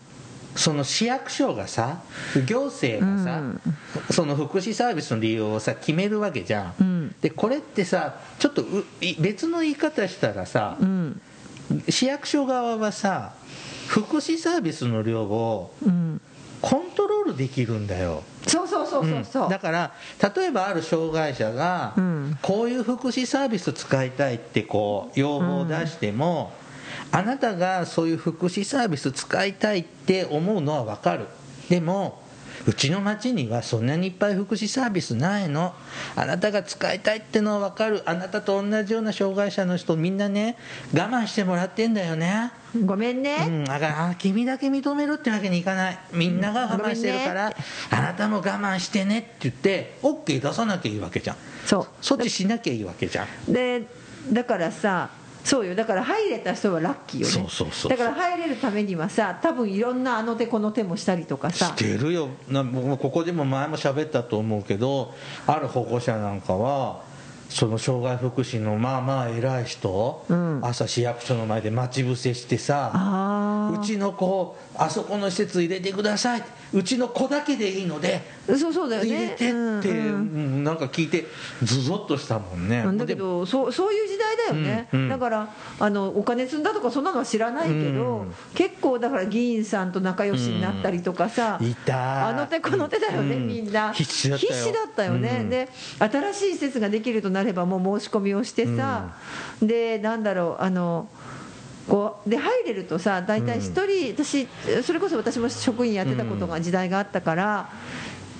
[0.55, 2.01] その市役所がさ
[2.47, 3.61] 行政がさ、うん。
[4.09, 7.15] その福祉サービスの利用をさ決めるわけじゃん、うん。
[7.21, 8.65] でこれってさちょっと
[9.19, 11.21] 別の言い方したらさ、うん。
[11.89, 13.33] 市役所側はさ
[13.87, 16.21] 福祉サービスの量をうん
[16.61, 18.23] コントロールできるんだよ。
[18.47, 19.49] そうそうそうそうそう、ん。
[19.49, 19.93] だから
[20.35, 22.39] 例えばある障害者が、うん。
[22.41, 26.51] こういう福祉サービス使いたいってこう要望を出しても、
[27.11, 31.27] あなたがそういう福祉サービス使いたいって思うのは分かる。
[31.69, 32.21] でも
[32.67, 35.73] うちの町にはそんなにいっぱい福祉サービスないの。
[36.17, 38.03] あなたが使いたいってのは分かる。
[38.05, 40.57] あなたと同じような障害者の人みんなね
[40.93, 42.51] 我慢してもらってんだよね。
[42.85, 45.99] ごめんね、うん、だからあ君だけ認めるってわけにいかない。
[46.11, 47.55] みんなが我慢してるから、
[47.89, 51.37] あなたも我慢してねって言って OK 出さなきゃいいわけじゃん。
[51.65, 51.87] そう。
[52.01, 53.53] 措置しなきゃいいわけじゃん。
[53.53, 53.83] で
[54.29, 55.09] だからさ
[55.47, 55.75] そうよ。
[55.75, 57.31] だから入れた人はラッキーよね。
[57.31, 61.67] そうそうそうだから入れるためにはさ多分いろんなあの手この手もしたりとかさ。
[61.67, 62.27] してるよ。
[62.49, 65.13] なもうここでも前も喋ったと思うけど
[65.47, 67.06] ある保護者なんかは
[67.49, 70.59] その障害福祉のまあまあ偉い人、うん。
[70.63, 76.43] 朝市役所の前で待ち伏せしてさあうちの子あそこの施設入れてください。
[76.73, 79.09] うちの子だけでいいのであそうそうだよね。
[79.09, 79.79] 入れてって、うんうん。
[79.79, 81.25] うんなんか聞いて
[81.63, 82.83] ズゾッとしたもんね。
[82.97, 85.09] だけどそうそういう時代だよね、うんうん。
[85.09, 88.33] だからあのお金積んだとかそんなのは知らないけど、うん。
[88.53, 92.27] 結構だから議員さんと仲良しになったりとかさ、いた。
[92.27, 93.47] あの手この手だよね、うん。
[93.47, 93.93] みんな。
[93.93, 94.51] 必死だったよ。
[94.51, 95.49] 必死だったよね、うん。
[95.49, 99.15] で新しい施設ができるとなればもう申し込みをしてさ、
[99.61, 101.07] でなんだろうあの
[101.87, 104.47] こうで入れるとさ大体一人、私
[104.83, 107.69] それこそ私も職員やってたことが時代があったから、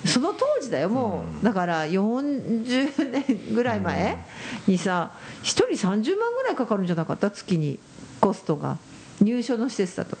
[0.04, 4.18] その当時だよもう、だから40年ぐらい前
[4.66, 7.30] にさ一人30万ぐらいかかるんじゃなかった？
[7.30, 7.78] 月に
[8.20, 8.76] コストが。
[9.20, 10.16] 入所の施設だと。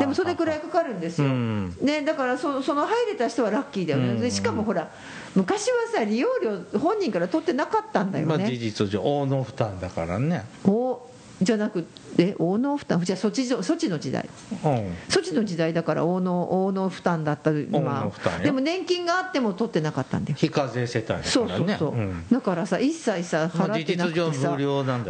[0.00, 1.76] でもそれくらいかかるんですよ、うん。
[1.80, 4.90] ね、だからそその入れた人はラッキーだよね、しかもほら
[5.34, 10.44] 昔はさ利用料本人から取ってなかったんだよまあ、事、実上大の負担だからね。
[10.64, 11.00] お
[11.40, 13.00] じゃなくて応能負担？
[13.02, 14.28] じゃあ措置措置の時代。
[14.64, 14.70] うん。
[15.08, 18.44] 措置の時代だから応能応能負担だった応能負担よ。
[18.44, 20.36] でも年金があっても取ってなかったんだよ。
[20.38, 21.30] 非課税世帯だからね。
[21.30, 22.24] そうそうそう、ん。
[22.30, 24.56] だからさ一切さまあ払ってなくてさ。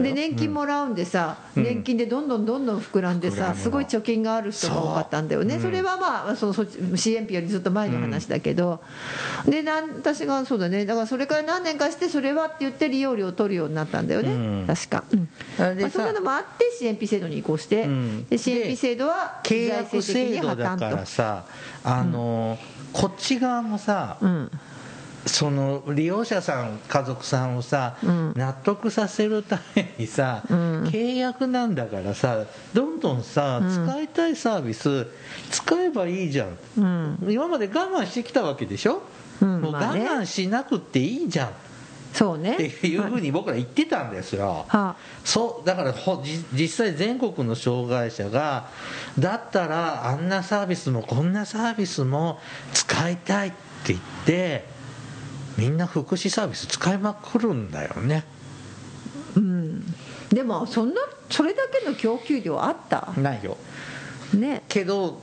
[0.02, 1.64] で年金もらうんでさ、うん。
[1.64, 5.58] 年金でどんどんどんどん膨らんでさ、すごい貯金がある人が多かったんだよね。
[5.58, 8.80] それはまあそのそ支援費よりずっと前の話だけど、
[9.46, 10.86] でなん私がそうだね。
[10.86, 14.64] だからそれから何年かしてそれはって言って利用料を取るようになったんだよね、うん。
[14.66, 15.04] 確か、
[15.58, 18.26] まあ、そんなさのもあって支援費制度に移行して、うん。
[18.26, 21.44] で支援費制度は契約制度だからさ
[21.84, 22.58] あの、
[22.92, 24.50] こっち側もさ、うん。
[25.26, 28.32] その利用者さん家族さんをさ、うん。
[28.36, 30.82] 納得させるためにさ、うん。
[30.84, 33.86] 契約なんだからさどんどんさ、うん。
[33.86, 35.06] 使いたいサービス
[35.50, 36.58] 使えばいいじゃん。
[36.78, 37.18] うん。
[37.28, 39.02] 今まで我慢してきたわけでしょ、
[39.42, 39.60] うん。
[39.60, 41.48] もう我慢しなくていいじゃん。
[41.48, 41.52] っ
[42.12, 42.56] そうね。
[42.56, 48.68] ていうふうに僕ら言ってたんですよ、はそうだからほじ実際全国の障害者が
[49.18, 52.38] だったらあんなサービスもこんなサービスも
[52.72, 54.64] 使いたいって言って
[55.56, 58.24] みんな福祉サービス使いまくるんだよね。
[59.36, 59.84] うん。
[60.30, 63.12] でもそんなそれだけの供給量あった？
[63.16, 63.56] ないよ。
[64.34, 64.62] ね。
[64.68, 65.22] けど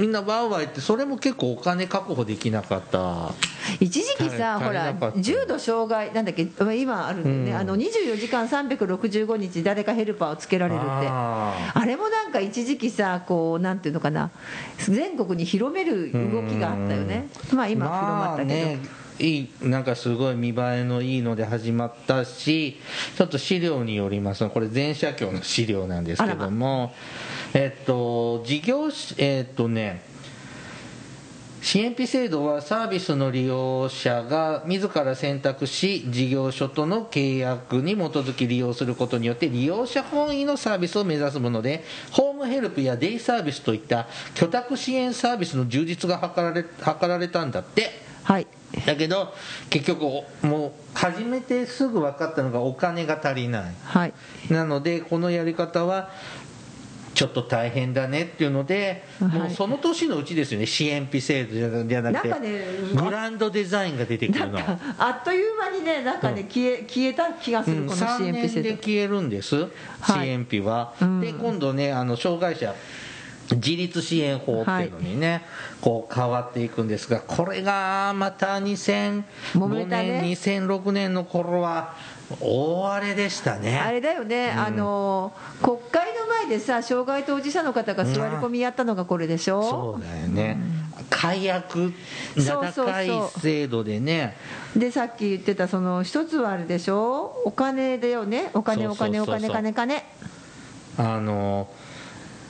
[0.00, 3.32] みんなワーワー言ってそれも結構お金確保できなかった。
[3.80, 10.88] 一時期さ、ほら重度障害なんだっけ今あるんだよね、うんあの24時間365日誰かヘルパーをつけられるって。
[10.88, 14.30] ああれもなんか一時期さこうなんていうのかな。
[14.78, 17.28] 全国に広める動きがあったよね。
[17.52, 18.78] まあー今広まったけど、ね
[19.18, 22.76] いいなんかすごい見栄えのいいので始まったし
[23.16, 24.40] ちょっと資料によります。
[24.40, 26.92] とこれ全社協の資料なんですけども。
[27.54, 30.02] えっと事業しえっとね
[31.60, 47.90] 支援費制度はサービスの利用者が自ら選択し事業所との契約に基づき利用することによって利用者本位のサービスを目指すものでホームヘルプやデイサービスといった居宅支援サービスの充実が図られ図られたんだって。
[48.22, 48.46] はい
[48.86, 49.32] だけど
[49.70, 53.74] 結局もう始めてすぐ分かったのがお金が足りない。
[53.84, 54.12] はい。
[54.50, 56.10] なのでこのやり方は
[57.14, 59.28] ちょっと大変だねっていうので、はい。
[59.30, 60.66] もうその年のうちですよね。
[60.66, 64.58] 支援費制度じゃじゃなくてねグランドデザインが出てくるの
[64.98, 67.86] あっという間にねなんかね、消え消えた気がする、うん。
[67.86, 68.68] この支3年援費制度。
[68.68, 69.70] で消えるんです、はい。
[70.04, 71.20] 支援費は、うん。
[71.20, 72.74] で今度ねあの障害者
[73.50, 75.42] 自立支援法っていうのにね、
[75.80, 79.22] こう変わっていくんですがこれがまた2005
[79.54, 80.20] 揉めたね。
[80.22, 81.94] 年、2006年の頃は
[82.40, 83.78] 大荒れでしたね。
[83.78, 85.32] あれだよね、あの
[85.62, 90.58] 国会の前でさ障害当事者の方が座り込みやったのがこれでしょ、そうだよね、
[91.08, 91.94] 解約
[92.36, 92.86] 名そうそうそう。
[92.86, 94.36] 高い制度でね。
[94.76, 97.40] でさっき言ってたその一つはあれでしょ？
[97.46, 98.50] お金だよね？
[98.52, 100.04] お金お金お金金金。
[100.98, 101.68] あの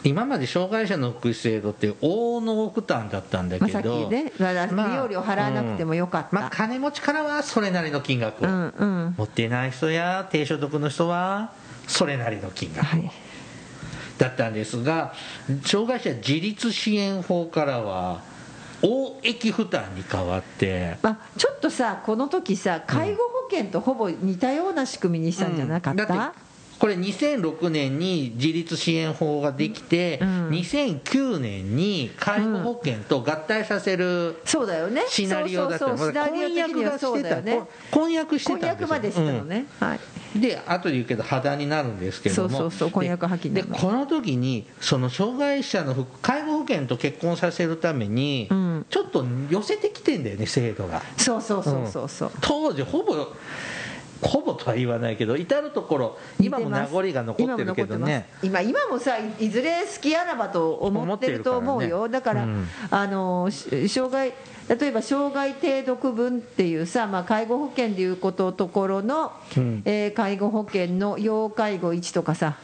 [0.09, 8.45] 今まで障害者の福祉制度って大納負担だったんだけど、ねだから利用料払わなくてもよかった、まあ、金持ちからはそれなりの金額。
[8.45, 9.15] を、うんうん。
[9.19, 11.53] 持っていない人や低所得の人は
[11.87, 12.85] それなりの金額。
[12.85, 13.11] を、はい。
[14.17, 15.13] だったんですが
[15.65, 18.23] 障害者自立支援法からは
[18.83, 20.97] 大益負担に変わって。
[21.03, 26.07] まあ、ちょっとさこの時さ介護保険とほぼ似たような仕組みにしたんじゃなかった、う
[26.45, 26.48] ん
[26.79, 30.49] これ2006年に自立支援法ができて、うん。
[30.51, 35.05] 2009年に介護保険と合体させるそうだよね。
[35.09, 36.07] シナリオだったそうそうそう。
[36.09, 37.63] まだシナリオ的にはそうだよね。
[37.91, 39.97] 婚約してた婚んですまでしたのね、はい。
[39.97, 40.01] うん
[40.37, 42.49] で後で言うけど破談になるんですけども。
[42.51, 42.91] そうそうそう。
[42.91, 48.87] 婚約破棄でこの時にその障害者の介護保険と結婚させるために、うん。
[48.91, 51.03] ちょっと寄せてきてんだよね制度が。
[51.17, 53.15] そうそうそうそうそう、当時ほぼ
[54.23, 58.29] ほぼとは言わないけど至る所今も名残が残ってるけどね。
[58.43, 62.69] 今今もさいずれ好きあらばと思ってると思うよ、思ってるだから、うん。
[62.91, 64.33] あのし障害
[64.69, 69.83] 例えば障害程度区分っていうさ、まあ、介護保険でいうことところの、うん。
[69.85, 72.57] えー介護保険の要介護1とかさ、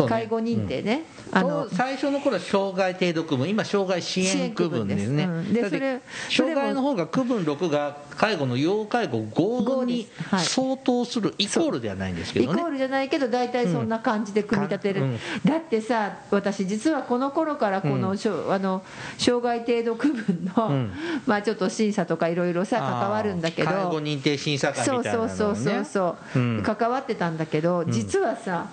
[0.00, 0.08] ね。
[0.08, 5.24] 介護認定ね、あのと最初の頃は障害程度区分今障害支援区分ですね。
[5.24, 5.52] うん。
[5.52, 15.18] でそれ障害の方が区分6が介護の要介護5に相当するイコールではないんですけイコどねールじゃないけど大体そんな感じで組み立てる、うん。
[15.44, 18.14] だってさ私実はこの頃からこの,、
[18.48, 18.82] あの
[19.18, 20.92] 障害程度区分の、うん。
[21.26, 23.68] まあちょっと審査とかいろいろさ関わるんだけど。
[23.70, 25.34] 介護認定審査会そうみたいなのをね。
[25.34, 26.42] そうそうそうそう、う。
[26.60, 26.62] ん。
[26.62, 28.66] 関わってたんだけど実はさ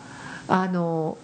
[0.48, 1.18] あの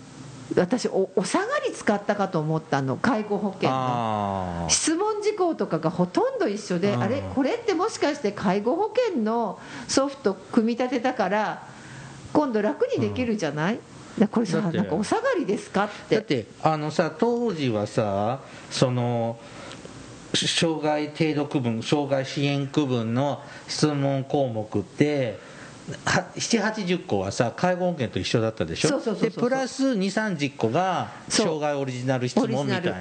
[0.56, 2.98] 私おお下がり使ったかと思ったの。
[2.98, 4.68] 介護保険の。
[4.70, 7.02] 質問事項とかがほとんど一緒で、うん。
[7.02, 7.24] あれ？
[7.34, 11.68] これってもしかして介護保険のソフト組み立てたから
[12.32, 13.80] 今度楽にできるじゃない、
[14.20, 18.40] だこれさなんかお下がりですかっだっててあのさ当時はさ
[18.70, 19.55] そのし
[20.36, 25.40] 障害程度区分障害支援区分の質問項目って
[26.06, 28.90] 780個はさ介護保険と一緒だったでしょ？
[28.90, 29.30] そうそうそうそう。
[29.30, 32.94] でプラス2 3 0個が障害オリジナル質問みたいな。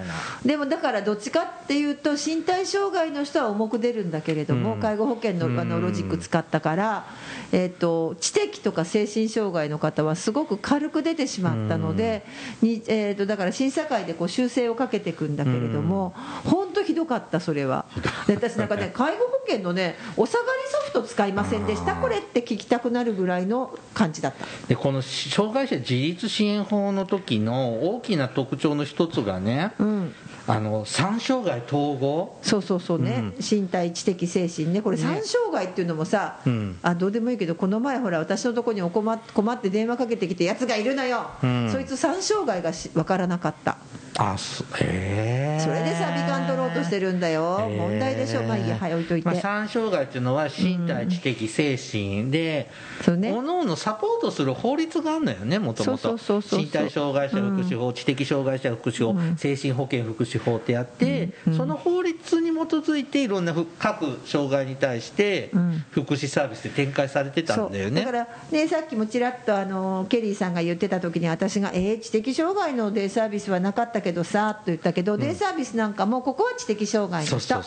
[0.45, 4.81] でもだからどっちかっていうと身体障害の人は重く出るんだけれども、うん。
[4.81, 7.07] 介護保険のあのうんロジック使ったから、
[7.53, 12.25] えー、と知的とか精神障害の方はすごく軽く出てしまったので、
[12.61, 17.87] にえー、とだから審査会でこう修正をかけていくんだけれども、本当ひどかった、それは。
[18.27, 20.49] で私なんかね介護保険のねお下がり
[20.93, 21.95] ソフト使いませんでした？
[21.95, 24.47] これって聞きたくなるぐらいの感じだった。
[24.69, 30.15] でこの障害者自立支援法の時の大きな特徴の一つがねうん。
[30.47, 32.39] あの3障害統合？
[32.43, 34.83] そうそうそうね、身体知的精神ね。
[34.83, 35.03] これね。
[35.03, 36.79] 三障害っていうのもさ、うん。
[36.83, 41.71] あどうでもいいけどこの前ほら私のところにお困っ困って電話かけてきてやつがいるのよ、うん。
[41.73, 43.79] そいつ三障害がし分からなかった
[44.19, 47.77] あそへえそれでさ美観取ろうとしてるんだよ、へー。
[47.77, 52.71] 問題でしょまあいいやはい置いといて、まあ、3障害っていうのは身体知的精神で、
[53.03, 53.33] そうね。
[53.33, 56.03] 各々サポートする法律があるのよねもともと。
[56.03, 59.37] そうそうそうそう身体障害者福祉法、知的障害者福祉法、うん。
[59.37, 61.57] 精神保健福祉法ってあって、うん。
[61.57, 65.85] その法律に基づいていろんなふ各障害に対してうん。
[65.91, 77.61] 福祉サービスで展開されてたんだよね、だからねさっきもちらっとあのケリーさんが言ってた時に私が「えー、知的障害のデイサービスはなかったけどさ」と言ったけど、デイサービスなんかもここは知的障害の人。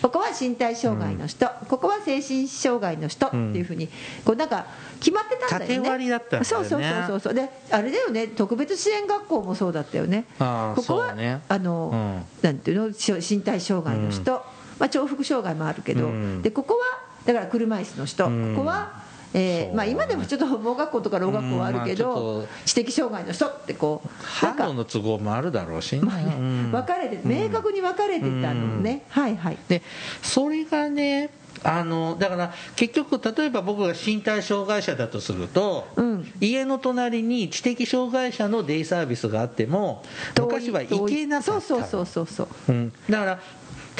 [0.00, 3.88] ここは身体障害の人、ここは精神障害の人っていうふうに
[4.24, 4.64] こうなんか
[5.00, 5.76] 決まってたんだよね。
[5.78, 6.44] 縦割りだったんだよね。
[6.46, 8.28] そうそうそうそうであれだよね。
[8.28, 10.24] 特別支援学校もそうだったよね。
[10.38, 11.14] ここは、
[11.48, 12.24] あの、うん。
[12.42, 12.92] なんていうの？
[12.92, 14.32] し身体障害の人、
[14.78, 16.42] まあ、重複障害もあるけど、うん。
[16.42, 16.80] でここは
[17.26, 18.54] だから車椅子の人、うん。
[18.54, 26.70] ここは、えーまあ、今でもちょっと盲学校とかろう学校はあるけど、知的障害の人ってこうなんかの都合もあるだろうしね、うん。
[26.72, 28.78] 分かれて明確に分かれてたの。
[28.80, 29.58] ね、はいはい。
[29.68, 29.82] で
[30.22, 31.30] それがね
[31.62, 36.32] あのだから結局例えば僕が身体障害者だとすると、うん。
[36.40, 40.02] 家の隣に知的障害者のデイサービスがあっても
[40.38, 42.48] 昔は行けなかったそうそうそうそうそう。
[42.68, 43.40] うん、だから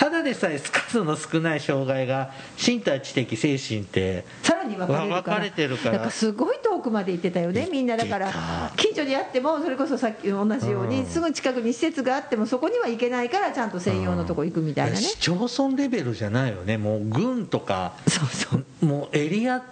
[0.01, 5.99] ただでさえ数の少ない障害が身体知的精神ってさらに分かれるかられてるから。
[5.99, 8.73] なんかすごい遠くまで行ってたよねみんなだから。
[8.79, 11.07] 近所にあってもそれこそさっき同じように、うん。
[11.07, 16.79] すぐ近くに施設があってもそこには行けないからちゃんと専用のとこ行くみたいなね、市町村レベルじゃないよね。
[16.79, 18.87] もう郡とかそうそう。
[18.87, 19.63] もうエリア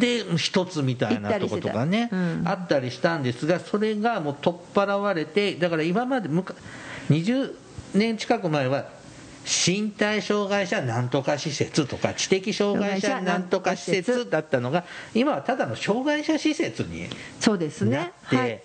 [0.00, 2.42] で一つみたいなとことかねうん。
[2.44, 6.56] あったりしたんですがそれがもう取っ払われてだから今までむか
[7.08, 7.54] 20
[7.94, 8.95] 年近く前は
[9.46, 17.06] 身体障害者なんとか施設とか知的障害者なんとか施設だったのが今はただの障害者施設に
[17.38, 18.62] そうですなねって、はい。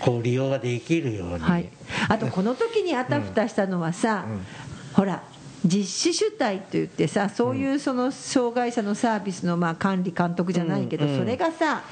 [0.00, 1.68] こう利用ができるように、はい、
[2.08, 4.46] あとこの時にあたふたしたのはさ、うん。
[4.94, 5.22] ほら
[5.62, 11.82] 実施主体といってさそういうその障害者のサービスのまあ管理監督じゃないけど、うんうんそれがさ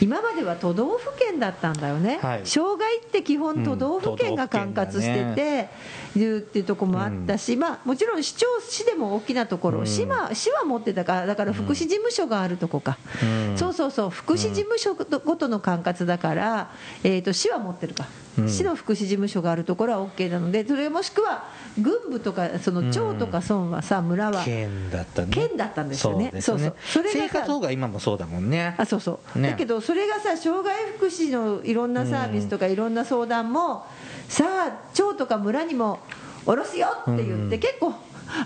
[0.00, 2.46] 今までは都道府県だったんだよね、はい。
[2.46, 5.68] 障害って基本都道府県が管轄してうんて、
[6.16, 9.86] いうっていうところもあったし、まあ、もちろん市町市でも大きなところ、うん。
[9.86, 13.58] 市は市は持ってたからだから福祉事務所があるとこか、うん。
[13.58, 16.70] そうそうそう福祉事務所ごとの管轄だから、
[17.04, 18.06] えー、と市は持ってるか、
[18.38, 18.48] うん。
[18.48, 21.44] 市の福祉事務所があるところは OK なのでそれもしくは
[21.78, 25.28] 郡部とかその町とか村はさ村は県だったね。
[25.30, 26.32] 県だったんですよね。
[26.40, 28.74] そうそうそれがさ生活保護は今もそうだもんね。
[28.76, 29.50] あそうそう、ね。
[29.50, 33.86] だけどそれがさ障害福祉のいろんなサービスとかいろんな相談も、
[34.30, 35.98] さあ町とか村にも
[36.46, 37.50] 下ろすよって言って、うん。
[37.50, 37.92] 結構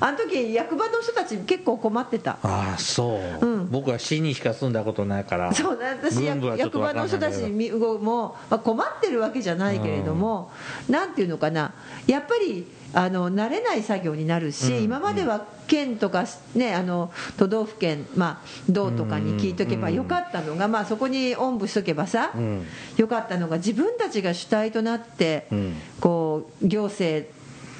[0.01, 2.39] あの時役場の人たち結構困ってた。
[2.43, 3.71] ああそう、うん。
[3.71, 10.51] 僕は市にしか住んだことないからそうね私役場の人たちも、まあ、困ってるわけじゃないけれども、
[10.89, 11.75] なんていうのかな。
[12.07, 22.67] やっぱりあの慣れない作業になるし、うん今までは県とか、ね、あの都道府県、まあ、道とかに聞いとけばよかったのが、まあ、そこにおんぶしとけばさ、うん。
[22.97, 25.75] よかったのが自分たちが主体となって、うん。
[26.01, 27.31] こう行政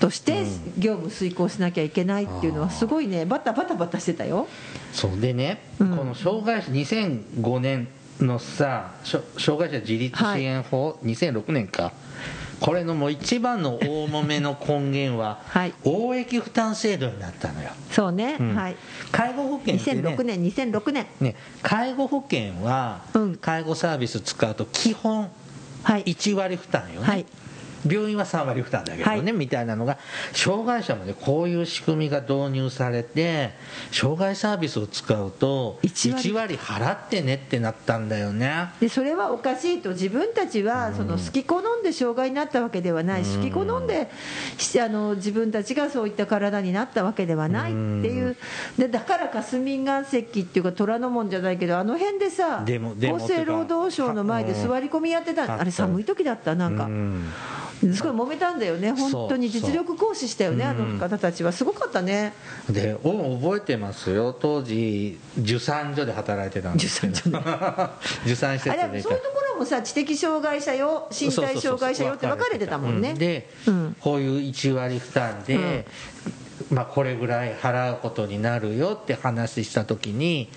[0.01, 0.45] として
[0.79, 4.49] 業務遂行しなきゃいけないっていうのはすごいねバタバタバタしてたよ。
[4.93, 5.97] そうでね、うん。
[5.97, 7.89] この障害者2005年
[8.21, 11.93] のさ障害者自立支援法、2006年か
[12.61, 15.75] これのもう一番の大揉めの根源は、 はい。
[15.85, 18.55] 応益負担制度になったのよ、そうね、うん。
[18.55, 18.77] はい。
[19.13, 20.01] 介護保険ってね。
[20.03, 21.07] 2006年2006年。
[21.21, 23.37] ね介護保険は、うん。
[23.37, 25.31] 介護サービス使うと基本
[25.83, 26.05] はい。
[26.05, 27.27] 1割負担よね、はい
[27.87, 29.33] 病院は3割負担だけどね、はい。
[29.33, 29.99] みたいなのが
[30.33, 33.51] 障害者までこういう仕組みが導入されて
[33.91, 38.71] 障害サービスを使うと1 1割割払ってねってなったんだよね。
[38.81, 43.23] でそれはおかしいと自分たちはその好き好んで障害になったわけではない。
[43.23, 44.11] 好き好んで
[44.59, 48.37] しあの自分たちがそういった体になったわけではないっていう。
[48.79, 56.85] でだから霞が関っていうか虎ノ門じゃないけどあの辺でさでもでも厚生労働省の前で座り込みやってうんたあれ寒い時だったなんか。
[56.85, 57.29] うん
[57.81, 58.93] すごい揉めたんだよね。
[58.93, 61.53] 本当に実力行使したよねあの方たちは。
[61.53, 62.33] すごかったね。
[62.71, 64.33] でお覚えてますよ。
[64.33, 67.91] 当時受産所で働いてたんですけど受産
[68.25, 68.93] 受 産施あ設で。
[68.97, 73.11] れそういうところもさ知的障害者よ身体障害者よって分かれてたもんね。
[73.11, 73.19] うん。
[73.19, 73.97] で、うん。
[74.01, 75.87] こういう1割負担で、
[76.71, 80.49] まあ、これぐらい払うことになるよって話した時に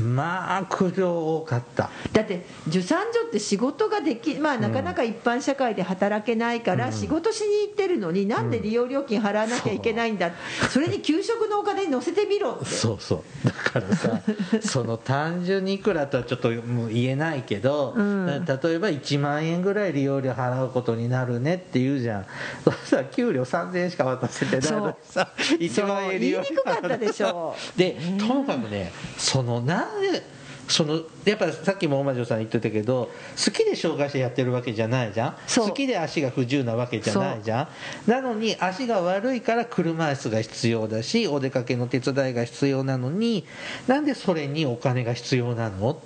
[0.00, 1.90] まあ苦情多かった。
[2.12, 10.32] だって受産所って仕事ができ、まあ、なかなか一般社会で働けないから仕事しに行ってるのになんで利用料金払わなきゃいけないんだ、
[10.70, 12.66] それに給食のお金に乗せてみろって。
[12.66, 13.46] そうそう。
[13.46, 14.20] だからさ
[14.62, 18.26] その単純にいくらとはちょっともう言えないけど、うん。
[18.26, 22.26] 例えば1万円ぐらい利用料払うことになるねって言うじゃん。
[22.64, 27.54] そしたら給料3000円しか渡せてないのにさ1万円利用料言いにくかったでしょ。
[27.76, 30.36] でともかくねそのなんで
[30.68, 35.36] そのやっぱさっきも大魔女さん言ってたけど好きで障害者やってるわけじゃないじゃん？
[35.56, 37.68] 好きで足が不自由なわけじゃないじゃ
[38.06, 38.10] ん？
[38.10, 43.44] なのに足が悪いから車椅子が必要だしお出かけの手伝いが必要なのに
[43.86, 46.00] なんでそれにお金が必要なの？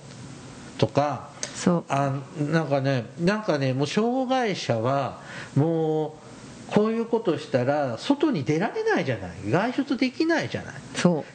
[0.77, 1.85] とかそう。
[1.89, 5.21] あなんかねなんかねもう障害者は
[5.57, 9.31] もうこういうことしたら外に出られないじゃない？
[9.51, 10.75] 外出できないじゃない？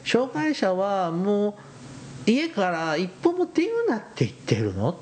[0.04, 1.54] 障害者はもう
[2.26, 4.98] 家から一歩も出るなって言ってるの？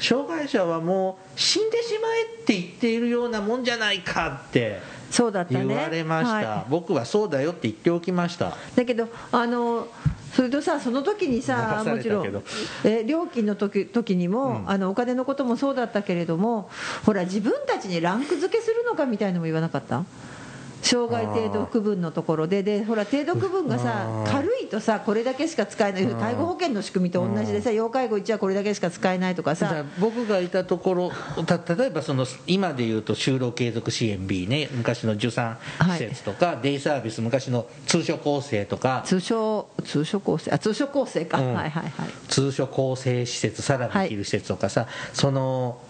[0.00, 5.64] 障害者はもう死んでしまえって言っているようなもんじゃないかってそうだったね。
[5.66, 6.64] 言われました、はい。
[6.68, 8.56] 僕はそうだよって言っておきました。
[8.74, 9.86] だけどあの
[10.34, 12.42] それとさその時にさもちろん
[12.84, 14.70] え料金の時時にも、うん。
[14.70, 16.68] あのお金のこともそうだったけれども
[17.06, 20.04] ほら自分たちにランク付けするのかみたいのも言わなかった？
[20.84, 22.62] 障害程度区分のところで。
[22.62, 26.06] でほら程度区分がさ軽いとさこれだけしか使えない。
[26.06, 29.84] 介護保険の仕組みと同じでさ要介護1はこれだけしか使えないとかさ。
[29.98, 31.12] 僕がいたところ
[31.46, 34.68] た例えばその今でいうと就労継続支援 B ね。
[34.72, 39.02] 昔の受産施設とか、デイサービス昔の通所構成とか。
[39.06, 41.54] 通所通所構成あ通所構成か、うん。
[41.54, 41.92] はいはいはい。
[42.28, 45.80] 通所構成施設さらに生きる施設とかさ、その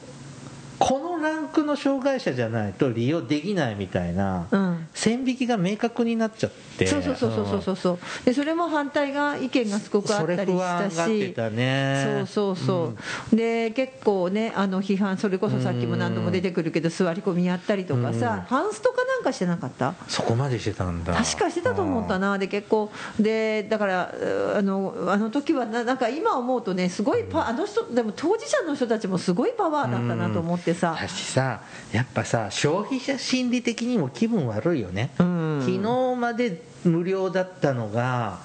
[0.79, 4.87] このランクの障害者じゃないと利用できないみたいな、うん。
[4.95, 6.87] 線引きが明確になっちゃって。
[6.87, 10.59] そうそうそうそうそうそうでそれも反対が意見がすごくあったり不し。
[10.59, 12.27] た安がってしたね。
[12.27, 12.93] そうそうそ
[13.33, 18.15] う、で結構ねあの批判それこそさっきも何度も出てくるけど座り込みやったりとかうん。
[18.21, 19.95] さハンスとかなんかしてなかった？
[20.09, 21.15] そこまでしてたんだ。
[21.15, 22.39] 確かしてたと思ったな。
[22.39, 30.97] で結構でだからうあのあの時はななんか今思うとねすごいパあの人でも当事者の人たちもすごいパワーだったなと思ってさ。
[31.01, 31.63] だしさ
[31.93, 35.61] やっぱさ消費者心理的にも気分悪いよね、うん。
[35.61, 38.39] 昨日まで無料だったのが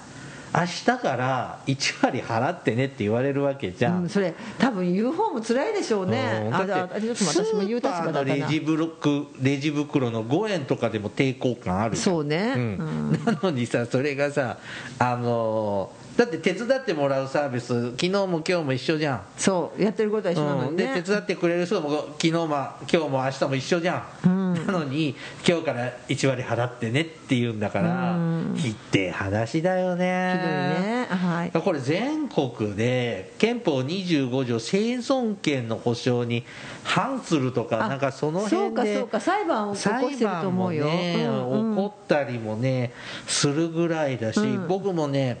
[0.52, 6.42] 明日から1割払ってねって言われるわけじゃん、うん、それ多分言う方も辛いでしょうね。
[6.46, 11.96] うんあだって私も言うたなレジブロックレジ袋の5円とかでも抵抗感ある。
[11.96, 12.54] そうね。
[12.54, 12.58] ん。
[12.58, 13.12] うん。
[13.24, 14.58] なのにさそれがさ
[14.98, 19.22] あのーだって手伝ってもらうサービス昨日も今日も一緒じゃん。
[19.38, 24.66] そうやってることは一緒なのうん、でにね、手伝ってくれる人も昨日も今日も明日も一緒じゃん、うん。
[24.66, 25.16] のに
[25.48, 28.54] 今日から1割払ってねって言うんだからうん。
[28.54, 30.34] ひってえ話だよね。
[30.36, 31.06] ひどいね。
[31.08, 31.50] はい。
[31.52, 36.44] これ全国で憲法25条生存権の保障に
[36.84, 39.20] 反するとかあなんかそのそう辺でかそうか。
[39.20, 41.76] 裁判を起こ裁してると思うよ、ね、うんうん。
[41.76, 42.92] 起こったりもね
[43.26, 44.68] するぐらいだし、うん。
[44.68, 45.40] 僕もね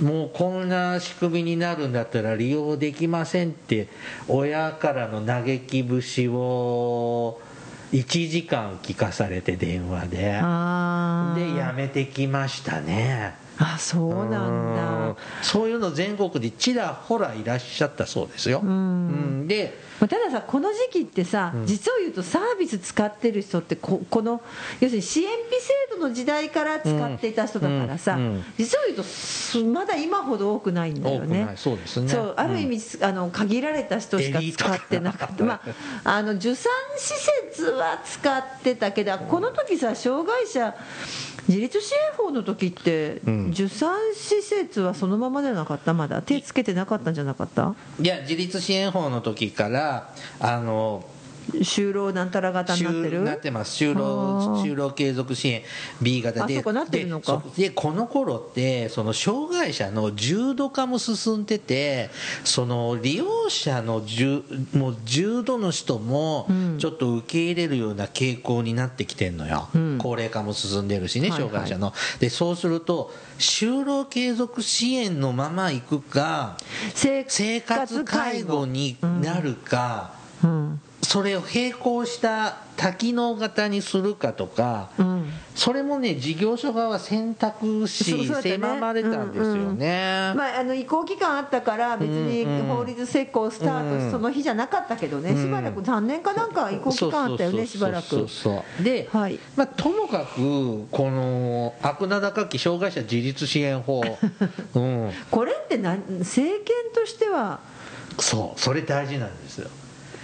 [0.00, 3.88] もうこんな仕組みになるんだったら利用できませんって
[4.28, 7.40] 親からの嘆き節を
[7.92, 10.16] 1時間聞かされて電話で。
[10.18, 10.24] で
[11.56, 14.76] やめてきましたねあそうなんうん。
[15.14, 18.68] だそういうの全国でちらほらいらっしゃったそうですよ、うん。
[18.68, 18.72] う
[19.44, 19.48] ん。
[19.48, 21.66] でまあたださこの時期ってさ、うん。
[21.66, 24.40] 実を言うとサービス使ってる人ってここの
[24.80, 28.22] 要するに支援費制度の時代から使っていた人だからさ、うん。
[28.22, 28.44] うん。
[28.56, 31.40] 実を言うとすまだ今ほど多くないんだよね。
[31.42, 31.56] 多くない。
[31.56, 32.08] そうですね。
[32.08, 32.70] そうある意うん。
[32.70, 35.60] 味、あの限られた人しか使ってなかった、ま
[36.04, 37.14] あ、あの受産施
[37.50, 40.74] 設は使ってたけどこの時さ障害者
[41.48, 43.50] 自立支援法の時って、うん。
[43.50, 45.94] 受産施設はそのままじゃなかった？
[45.94, 47.74] まだ手つけてなかったんじゃなかった？
[48.00, 51.04] いや自立支援法の時からあの
[51.62, 55.62] 就労なんたら型になってるなってます就労就労継続支援
[56.02, 62.10] B 型であそうかなってるのかでこの頃ってその障害者の重度化も進んでて
[62.44, 64.42] その利用者の重
[64.74, 76.56] もう重度の人もちょっと受け入れるような傾向になってきてんのよ、うん高齢化も進んでるしねはいはい障害者の、でそうすると就労継続支援のまま行くか
[76.94, 77.24] 生
[77.60, 85.30] 活介護になるか、うんそれを並行した多機能型にするかとか、うん。
[85.54, 88.54] それもね事業所側は選択肢そうそうだったね。
[88.54, 92.60] 狭まれたんですよね、まあ、あの移行期間あったから別にうん。
[92.60, 95.42] うん法律施行スターうんトその日じゃなかったけどね、うん。
[95.42, 98.82] しばらく3年かなんか移行期間あったよねしばらくそうそうそう。
[98.82, 99.38] で、はい。
[99.56, 104.02] まあ、ともかくこの悪名高き障害者自立支援法、
[104.74, 107.60] うん、これって何政権としては？
[108.20, 109.70] そうそれ大事なんですよ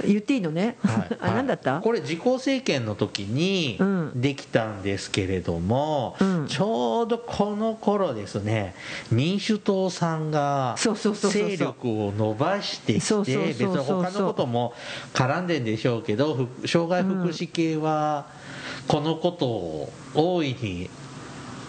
[0.05, 1.17] 言っていいのね、はい。
[1.21, 1.81] あ何だった？
[1.81, 4.13] これ自公政権の時にうん。
[4.21, 6.47] できたんですけれども、うん。
[6.49, 8.75] ちょうどこの頃ですね
[9.11, 14.75] 民主党さんが勢力を伸ばしてきて別に他のことも
[15.13, 18.27] 絡んでんでしょうけどふ障害福祉系は
[18.89, 20.91] このことを大いに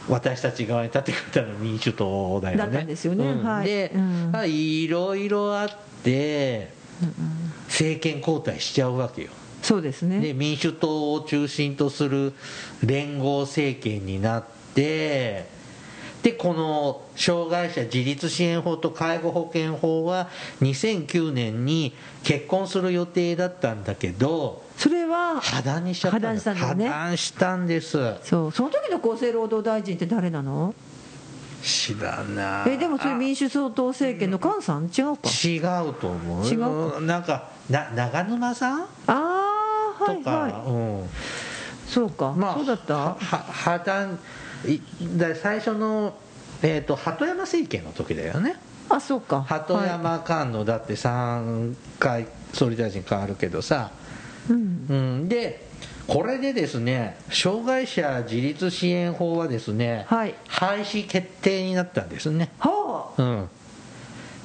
[0.08, 2.64] 私たち側に立ってくれたのは民主党だよね。
[2.64, 3.26] だったんですよね。
[3.26, 3.66] うんはい。
[3.66, 4.30] で、うん。
[4.32, 5.70] まあいろいろあっ
[6.04, 6.74] て
[7.76, 9.30] 政権交代しちゃうわけよ。
[9.62, 10.20] そうですね。
[10.20, 12.34] で民主党を中心とする
[12.84, 15.46] 連合政権になって
[16.22, 20.30] でこの障害者自立支援法と介護保険法は
[20.62, 26.88] 2009年に結婚する予定だったんだけどそれは破談にしちゃった破談したんだよね。
[26.88, 27.98] 破談したんです。
[28.24, 28.52] そう。
[28.52, 30.74] その時の厚生労働大臣って誰なの？
[31.66, 32.64] 知らな。
[32.68, 34.84] いえでもそれ民主党政権の菅さん？
[34.86, 35.30] 違うか？
[35.44, 35.58] 違
[35.90, 36.46] うと思う。
[36.46, 37.00] 違うか？
[37.02, 38.82] なんかな長沼さん？
[38.82, 41.06] ああはいとか、はうん。
[41.06, 41.10] い
[41.88, 42.94] そうか、まあ、そうだった？
[42.96, 44.20] は破談
[44.68, 44.80] い
[45.18, 46.14] だ最初の、
[46.62, 48.58] えー、と鳩山政権の時だよね。
[48.88, 49.42] あそうか。
[49.42, 53.90] 鳩は山菅野だって3回総理大臣変わるけどさ、
[54.50, 54.54] い。
[54.54, 54.86] うん。
[54.88, 54.94] う
[55.24, 55.65] ん、で
[56.08, 60.36] これでですね障害者自立支援法はですね、はい。
[60.48, 63.50] 廃止決定になったんですね、はあうん、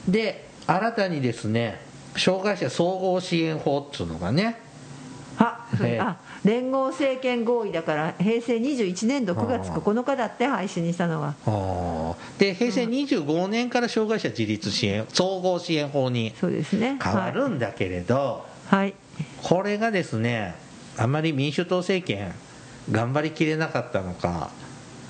[0.09, 1.81] で新たにですね
[2.17, 4.59] 障害者総合支援法っていうのがね
[5.39, 6.01] あそれええ。
[6.01, 11.35] あ連合政権合意だから平成21年度9月9日だって廃止にしたのは。
[12.39, 18.95] で平成25年から障害者自立支援総合支援法に変わるんだけれど、はい、はい。
[19.43, 20.55] これがですね
[21.01, 22.35] あまり民主党政権
[22.91, 24.51] 頑張りきれなかったのか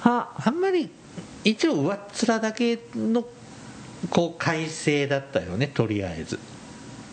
[0.01, 0.29] は。
[0.37, 0.89] あんまり
[1.43, 3.25] 一応上っ面だけの
[4.09, 6.39] こう改正だったよねとりあえず、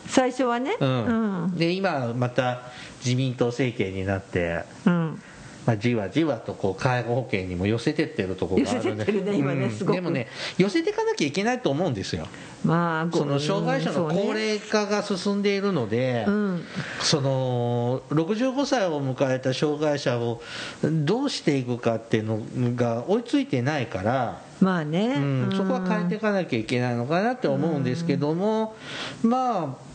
[0.06, 0.78] 最初はね。
[0.80, 1.44] うん。
[1.44, 1.58] うん。
[1.58, 2.62] で今また
[3.04, 5.22] 自民党政権になって、うん
[5.68, 9.70] まあ、じわじわとこう介護保険にも寄せてってるところがある寄せてってるね今ねうん。
[9.70, 9.96] すごく。
[9.96, 12.26] でもね寄せていかなきゃいけないと思うんですよ。
[12.64, 16.64] まあごその障害者の高齢化が進んでいるので、うん。
[17.02, 20.42] その65歳を迎えた障害者を
[20.82, 22.42] どうしていくかっていうの
[22.74, 28.74] が追いついてないから、まあね、うん、そこは変えていかなきゃいけないのかなって思うんですけども、
[29.22, 29.87] まあ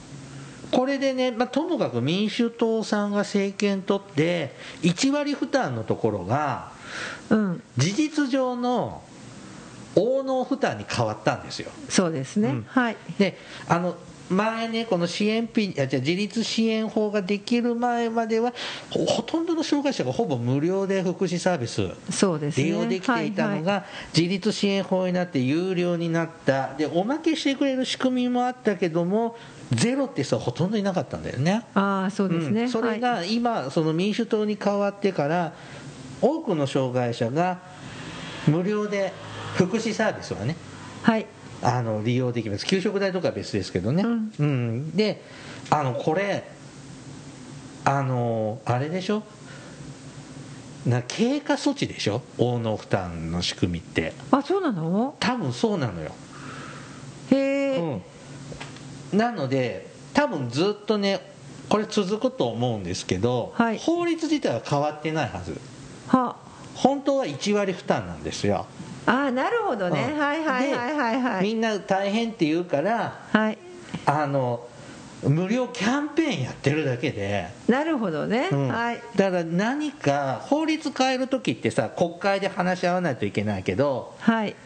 [0.72, 6.72] これでね、まあ、ともかく民主党さんが政権取って1割負担のところが
[7.30, 7.62] うん。
[7.76, 9.02] 事実上の
[9.94, 11.70] 応納負担に変わったんですよ。
[11.88, 12.66] そうですね、うん。
[12.68, 12.96] はい。
[13.18, 13.96] であの
[14.30, 18.54] 前ねこの支援ピあじゃ自立支援法ができる前までは
[18.88, 22.64] ほほとんどの障害者がほぼ無料で福祉サービスそうですね。
[22.64, 23.78] 利用できていたのが、は
[24.14, 24.18] い。
[24.18, 26.74] 自立支援法になって有料になった。
[26.74, 29.36] でおまけしてくれる仕組みもあったけども
[29.74, 31.64] ゼロって人はほとんどいなかったんだよね。
[31.74, 32.68] ああそうですね、うん。
[32.68, 33.00] それはい。
[33.00, 35.52] が今、その民主党に変わってから
[36.20, 37.58] 多くの障害者が
[38.46, 39.12] 無料で
[39.54, 40.56] 福祉サービスはね
[41.02, 41.26] はい。
[41.62, 42.66] あの利用できます。
[42.66, 44.32] 給食代とかは別ですけどね、うん。
[44.38, 44.96] うん。
[44.96, 45.22] で
[45.70, 46.44] あのこれ
[47.84, 49.22] あのあれでしょ？
[50.86, 52.22] な経過措置でしょ？
[52.38, 54.12] 応能負担の仕組みって。
[54.32, 55.14] あそうなの？
[55.20, 56.10] 多分そうなのよ、
[57.30, 58.02] へえ、うん、
[59.12, 61.20] なので多分ずっとね
[61.68, 63.78] これ続くと思うんですけど、はい。
[63.78, 65.58] 法律自体は変わってないはず。
[66.08, 66.36] は。
[66.74, 68.66] 本当は1割負担なんですよ、
[69.06, 70.18] ああなるほどね、うん。
[70.18, 71.22] はいはいはいはい。
[71.22, 73.58] はいみんな大変って言うからはい。
[74.06, 74.66] あの
[75.22, 78.68] 無料キャンペーンやってるだけで、なるほどね、うん。
[78.68, 79.00] はい。
[79.16, 84.56] だから何か法律変える時ってさ国会で話し合わないといけないけどはい。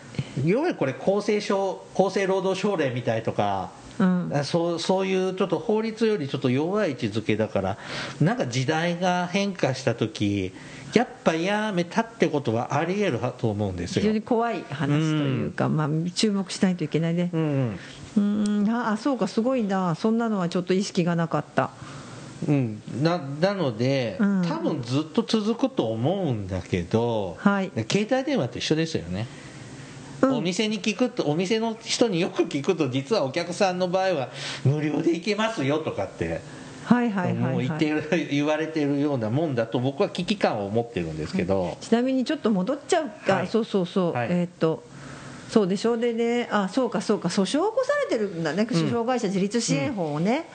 [0.44, 4.30] 要はこれ厚生省厚生労働省令みたいとかうん。
[4.34, 7.78] あそうそういうちょっと法律よりちょっと弱い位置づけだから
[8.20, 10.52] なんか時代が変化した時
[10.92, 14.02] やっぱやめたってことはありえると思うんですよ。
[14.02, 14.22] 非常に。
[14.22, 17.30] 怖い話というか、まあ、注目しないといけないね。
[17.32, 17.78] うん。
[18.16, 18.70] うん。
[18.70, 19.94] ああそうかすごいな。
[19.94, 21.70] そんなのはちょっと意識がなかった。
[22.48, 24.42] うん、ななので、うん。
[24.46, 27.70] 多分ずっと続くと思うんだけど、はい。
[27.90, 29.45] 携帯電話と一緒ですよね、うん
[30.22, 34.28] お店に聞くとお店の人によく聞くと実はお客さんの場合は
[34.64, 36.40] 無料で行けますよとかって、
[36.84, 43.46] はいはいはい、もうはい、言ってる言われてるようなもんだと僕は危機感を持ってるんですけど、ちなみにちょっと戻っちゃうか、はい。
[43.48, 44.28] そうそうそう、はい。
[44.30, 44.82] えーっと
[45.48, 46.48] そうでしょでね。
[46.50, 47.28] あそうかそうか。
[47.28, 48.90] 訴訟を起こされてるんだね、うん。
[48.90, 50.48] 障害者自立支援法をね、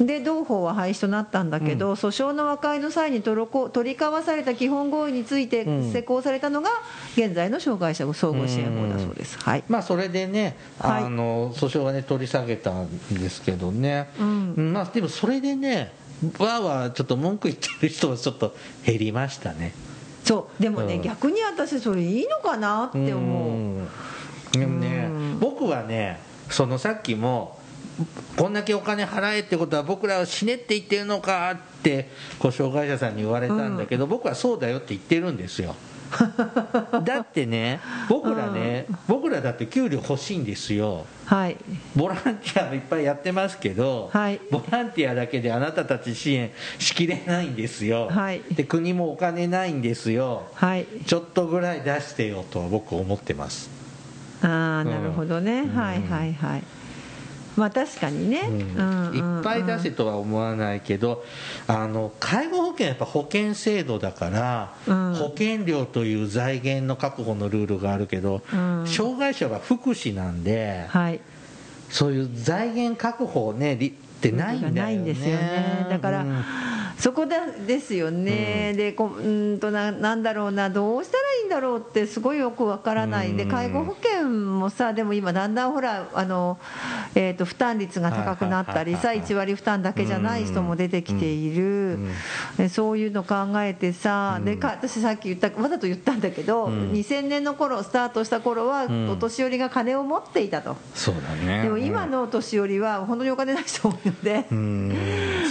[0.00, 5.92] で同法は廃止となったんだけど、訴訟の和解の際に取りこ取り交わされた基本合意についてうん。
[5.92, 6.70] 施行されたのが
[7.16, 9.64] 現在の障害者総合支援法だそうです、はい。
[9.68, 11.04] まあそれでね、はい。
[11.04, 14.72] あの訴訟はね取り下げたんですけどね、うん。
[14.74, 15.92] まあでもそれでね
[16.38, 19.72] わーわーちょっと文句言ってる人はちょっと減りましたね。
[20.22, 20.62] そう。
[20.62, 21.02] でもね、うん。
[21.02, 23.88] 逆に私それいいのかなって思う、ん
[24.58, 25.38] でもねうん。
[25.40, 27.58] 僕はねそのさっきも
[28.36, 35.76] こんだけお金払えってことは僕らは死ねって言ってるのかってこう障害者さんに言われたんだけど、僕はそうだよって言ってるんですよ。
[37.04, 41.06] だってね僕らね、僕らだって給料欲しいんですよ。
[41.24, 41.56] はい。
[41.96, 44.40] ボランティアもいっぱいやってますけど、はい。
[44.50, 48.42] ボランティアだけであなたたち支援しきれないんですよ、はい。
[48.50, 50.46] で国もお金ないんですよ。
[50.54, 50.86] はい。
[51.06, 53.70] ちょっとぐらい出してよとは僕思ってます、
[54.42, 55.74] ああなるほどね、うん。
[55.74, 56.62] はいはいはい。
[57.56, 58.38] まあ確かにね、
[59.12, 61.24] いっぱい出せとは思わないけど
[61.68, 65.14] あの介護保険はやっぱ保険制度だから、うん。
[65.14, 68.84] 保険料という財源の確保のルールがあるけど、うん。
[68.86, 71.20] 障害者は福祉なんで、はい。
[71.90, 74.80] そういう財源確保ねりってないんだよね。
[74.80, 75.86] ないんですよね。
[75.88, 76.44] だから、うん
[76.98, 83.48] そこだですよね、でこうーんとななんだろうなどうしたらいいんだろうってすごいよくわからない、でうん。
[83.50, 86.58] 介護保険もさでも今だんだんほらあの、
[87.14, 92.10] えー、と負担率が高くなったりさはいはいはいはい1割負担だけじゃない人も出てきている、うん
[92.58, 94.44] えそういうの考えてさ、うん。
[94.44, 96.92] でか私さっき言ったわざと言ったんだけど、うん。
[96.92, 99.08] 2000年の頃スタートした頃は、ん。
[99.10, 100.76] お年寄りが金を持っていたと。
[100.94, 101.62] そうだね。
[101.62, 104.94] でも今のお年寄りは本当にお金ない人多いので、うん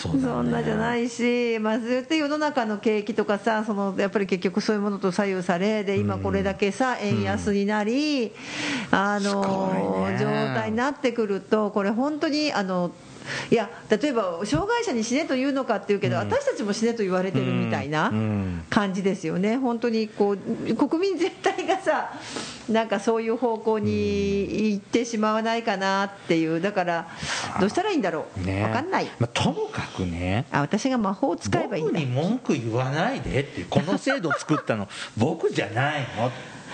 [0.10, 8.32] そんなじゃないし、まあ、ずっと世の中の景気とかさそのやっぱり結局そういうものと左右されで今これだけさ円安になり、
[8.92, 12.92] あの状態になってくるとこれ本当にあの
[13.50, 18.64] いや例えば障害者に死ねと言うのかっていうけど、私たちも死ねと言われてるみたいなうん。
[18.70, 20.38] 感じですよね、本当にこう
[20.76, 22.12] 国民全体がさ
[22.70, 27.08] なんかそういう方向に行ってしまわないかなっていうだから
[27.60, 28.64] どうしたらいいんだろう、ね。
[28.64, 29.06] 分かんない。
[29.20, 30.46] まあ、ともかくね。
[30.52, 31.92] あ私が魔法を使えばいいんだ。
[31.94, 34.88] 僕に文句言わないでってこの制度作ったの。
[35.18, 36.32] 僕じゃないの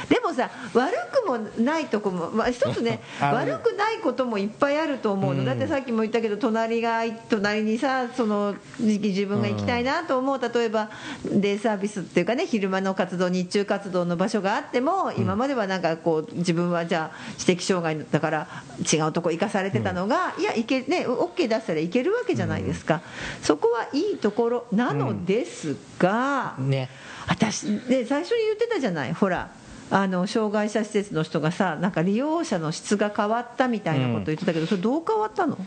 [0.08, 5.46] でもさ悪くもないとこも、まあ、一つね 悪くないこともいっぱいあると思うの、うん。
[5.46, 10.40] だってさっきも言ったけど隣が隣にさその自分が行きたいなと思う。
[10.40, 10.90] 例えば
[11.26, 18.48] デイサービスっていうかね昼間の活動日中活動の場所があっても今まではなんかこう自分はじゃあ知的障害だから
[18.92, 23.02] 違うとこ行かされてたのが、いや行けね OK 出したらいけるわけじゃないですか、
[23.42, 26.90] そこはいいところなのですが、ね。
[27.28, 29.52] 私ね最初に言ってたじゃないほら
[29.92, 35.58] あの障害者施設の人がさなんか利用者の質が変わったみたいなこと言ってたけど、それどう変わったの？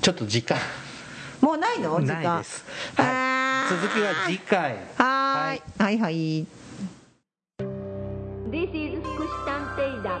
[0.00, 0.58] ちょっと時間。
[1.40, 2.00] もうないの？
[2.00, 2.64] 時間ないです、
[2.96, 4.76] はい、続きは次回。
[4.96, 5.62] はーい。
[5.78, 5.98] はい。
[5.98, 6.46] はい
[8.50, 10.20] This is 福祉探偵団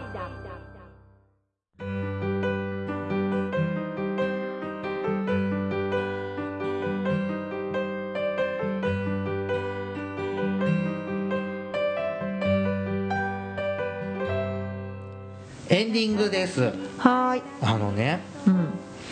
[15.74, 16.62] エンディングです。
[16.98, 17.42] はーい。
[17.60, 18.66] あのねうん。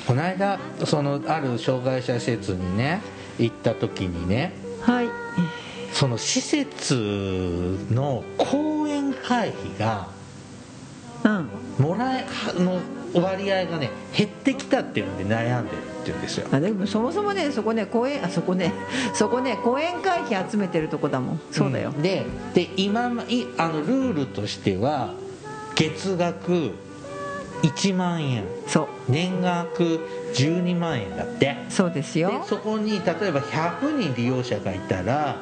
[0.06, 3.00] この間そのある障害者施設にね
[3.36, 5.08] 行った時にねはい。
[5.92, 6.94] その施設
[7.90, 10.06] の講演会費が
[11.24, 11.48] うん。
[11.84, 12.78] もらえの
[13.12, 16.46] 割合がね減ってきたっていうので悩んでるっていうんですよ。
[16.52, 18.72] あでもそもそもねそこね公演あそこね
[19.14, 21.40] そこね講演会費集めてるとこだもん。
[21.50, 22.00] そうだよ、ん。
[22.02, 25.14] でで今あのルールとしては
[25.74, 26.72] 月額
[27.62, 28.44] 1万円。
[28.66, 28.88] そう。
[29.08, 30.00] 年額
[30.34, 31.56] 12万円だって。
[31.68, 35.36] そうですでよそこに例えば100人利用者がいたら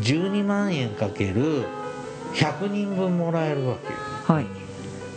[0.00, 1.64] 12万円かける
[2.34, 3.98] 100人分もらえるわけよ。
[4.24, 4.46] はい。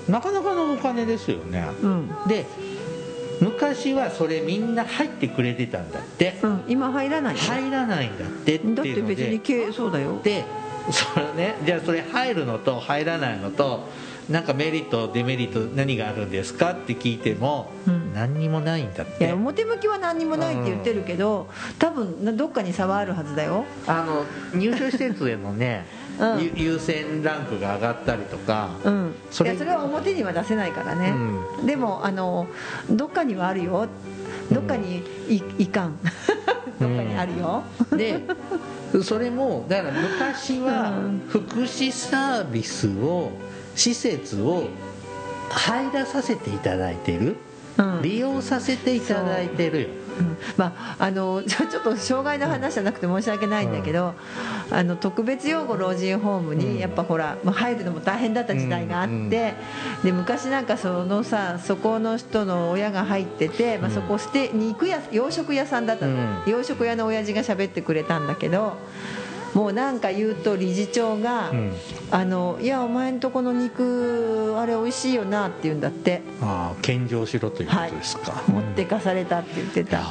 [0.09, 1.67] なかなかのお金ですよね。
[1.81, 2.11] うん。
[2.27, 2.45] で
[3.39, 6.39] 昔はそれみんな入ってくれてたんだって。
[6.43, 6.63] うん。
[6.67, 10.19] 今入らないよ入らないんだってってだって別に経そうだよ。
[10.23, 10.43] で
[10.91, 13.87] それねじゃあそれ入るのと入らないのと
[14.29, 18.13] なんかメリットデメリット何があるんですかって聞いても、うん。
[18.13, 23.65] 何にもないんだっいやて表向きは何にもないって言ってるけど多分などっかに差はあるはずだよ。
[23.87, 24.25] あの
[24.59, 25.85] 入所施設へのね、
[26.19, 26.39] うん。
[26.43, 29.15] ゆ優先ランクが上がったりとか、うん。
[29.31, 31.13] それいやそれは表には出せないからね、
[31.63, 32.45] うでもあの
[32.89, 33.87] どっかにはあるよ。
[34.51, 35.97] どっかにい,、いかん。
[36.79, 37.63] どっかにあるよ、
[37.95, 38.21] で
[39.03, 41.21] それもだから昔はうん。
[41.27, 43.31] 福祉サービスを
[43.75, 44.67] 施設を
[45.49, 47.37] 入らさせていただいてる。
[47.77, 48.01] うん。
[48.01, 49.87] 利用させていただいてるよ。
[50.19, 50.21] う。
[50.21, 50.37] ん。
[50.57, 54.13] まあ、あの ちょちょっと障害の話じゃなくて申し訳ないんだけど、
[54.69, 56.57] あの特別養護老人ホームうん。
[56.59, 59.21] にやっぱほら、まあ、入るのも大変だった時代があって、うん。
[59.21, 59.29] うん。
[59.29, 59.51] で
[60.11, 63.95] 昔なんかそのさそこの人の親が入ってて、まあ、うん。
[63.95, 66.51] そこ捨て肉屋洋食屋さんだったの、うん。
[66.51, 68.77] 洋食屋の親父が喋ってくれたんだけど
[69.53, 71.73] もうなんか言うと理事長が「うん。
[72.11, 76.21] あのいやお前んとこの肉あれ美味しいよな」って言うんだって。
[76.41, 79.97] ああ献上しろということですか、持ってかされたって言ってた。
[79.97, 80.07] いや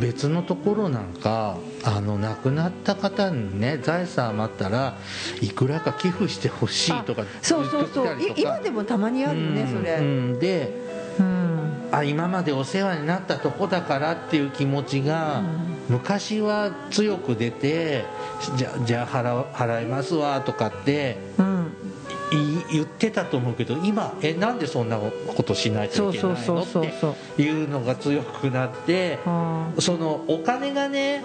[0.00, 4.96] 別のところなんかあの亡くなった方にね財産余ったら
[5.40, 8.16] いくらか寄付してほしいとかそうそうそう。
[8.36, 9.96] 今でもたまにあるよねうんそれ。
[9.96, 10.38] うん。
[10.38, 10.72] で
[11.18, 11.41] うん
[11.92, 15.42] あ今までお世話になったとこだからっていう気持ちが、
[15.88, 18.04] 昔は強く出て
[18.56, 21.72] じゃじゃあ払払いますわとかってうん。
[22.32, 26.62] い言ってたと思うけど今えなんでそんなことしないといけないの？
[26.62, 26.66] っ
[27.36, 31.22] ていうのが強くなってあそのお金がね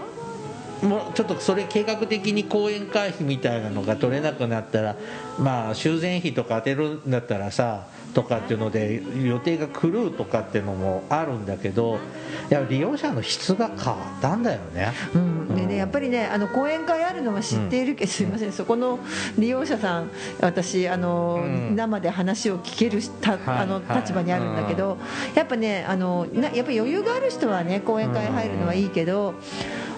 [0.83, 4.97] もうちょっとそれ計画的に講演会費みたいなのが取れなくなったら
[5.39, 7.87] まあ修繕費とか当てるんだったらさ
[8.17, 11.99] とかっていうので予定が狂うとかっていうのもあるんだけど
[12.49, 14.91] いや利用者の質が変わったんだよね。
[15.13, 15.55] ーうん。
[15.55, 18.51] でねやっぱりねあの講演会あるのは知っているけど、すいません。
[18.51, 18.97] そこの
[19.37, 20.09] 利用者さん
[20.41, 21.75] 私あの、うん。
[21.75, 24.01] 生で話を聞けるたあのはい。
[24.01, 24.97] 立場にあるんだけど、
[25.35, 29.35] やっぱねあのなやっぱ余裕がある人はね講演会入るのはいいけど、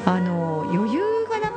[0.06, 1.09] あの余裕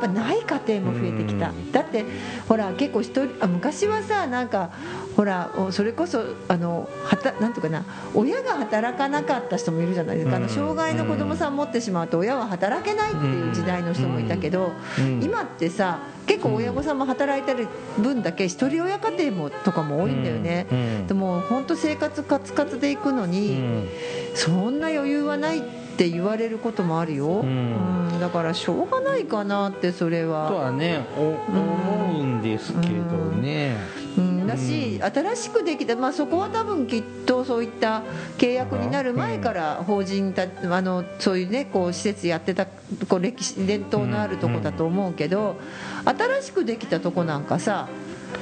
[0.02, 1.72] ぱない家庭も増えてきた、うん。
[1.72, 2.04] だって
[2.48, 4.70] ほら結構一人あ昔はさなんか
[5.16, 7.84] ほらおそれこそあのはたなんとかな
[8.14, 15.22] 親が働かなかった人もいるじゃないですか、あのうん障害の子供さん持ってしまうと親は働けないっていう時代の人もいたけど、うん。
[15.22, 20.66] 今ってさ結構親御さんも働いてる分だけ一人親家庭もとかも多いんだよね、
[21.06, 23.88] でも本当生活カツカツでいくのうに、ん。
[24.34, 28.12] そんな余裕はないって言われることもあるよ、ん。
[28.12, 28.20] うん。
[28.20, 30.52] だからしょうがないかなってそれとは。
[30.52, 31.20] はねお
[31.50, 32.92] 思うんですけど
[33.32, 33.76] ね。
[34.16, 38.02] うん、だし、新しくできた、まあ、そこは多分きっとそういった
[38.36, 45.56] 契約になる前から法人たあのそういうねこう施設やってたこう歴史伝統のあるとこだと思うけど、
[46.04, 47.88] 新しくできたとこなんかさ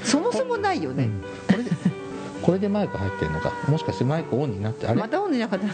[0.02, 1.08] そもそもないよね、
[1.48, 1.70] これで
[2.42, 3.52] これでマイク入ってるのか？
[3.68, 5.00] もしかしてマイクオンになってあれ？
[5.00, 5.66] またオンになかった。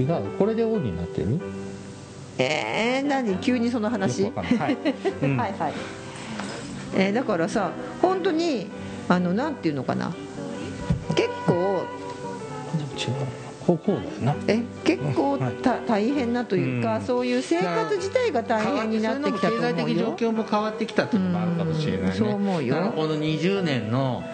[0.00, 0.22] 違う。
[0.38, 1.40] これでオンになってる？
[2.38, 3.36] えー、何？
[3.38, 4.30] 急にその話？
[4.30, 4.76] はい。
[5.22, 5.36] うん。
[5.36, 5.72] はいはい、
[6.94, 7.70] えーだからさ
[8.00, 8.68] 本当に
[9.08, 10.12] あのなんていうのかな？
[11.14, 11.84] 結構
[12.96, 13.14] 違う。
[13.66, 14.34] こうだよな。
[14.46, 15.52] え結構はい。
[15.56, 17.02] た大変なというか、うん。
[17.02, 19.74] そういう生活自体が大変になってきたと思うよ。
[19.74, 22.08] 経済的状況も変わってきたっていうのもあるかもしれないね。
[22.08, 22.14] うん。
[22.14, 22.92] そう思うよ。
[22.96, 24.24] この20年の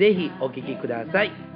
[0.00, 1.49] ぜひお聴きください。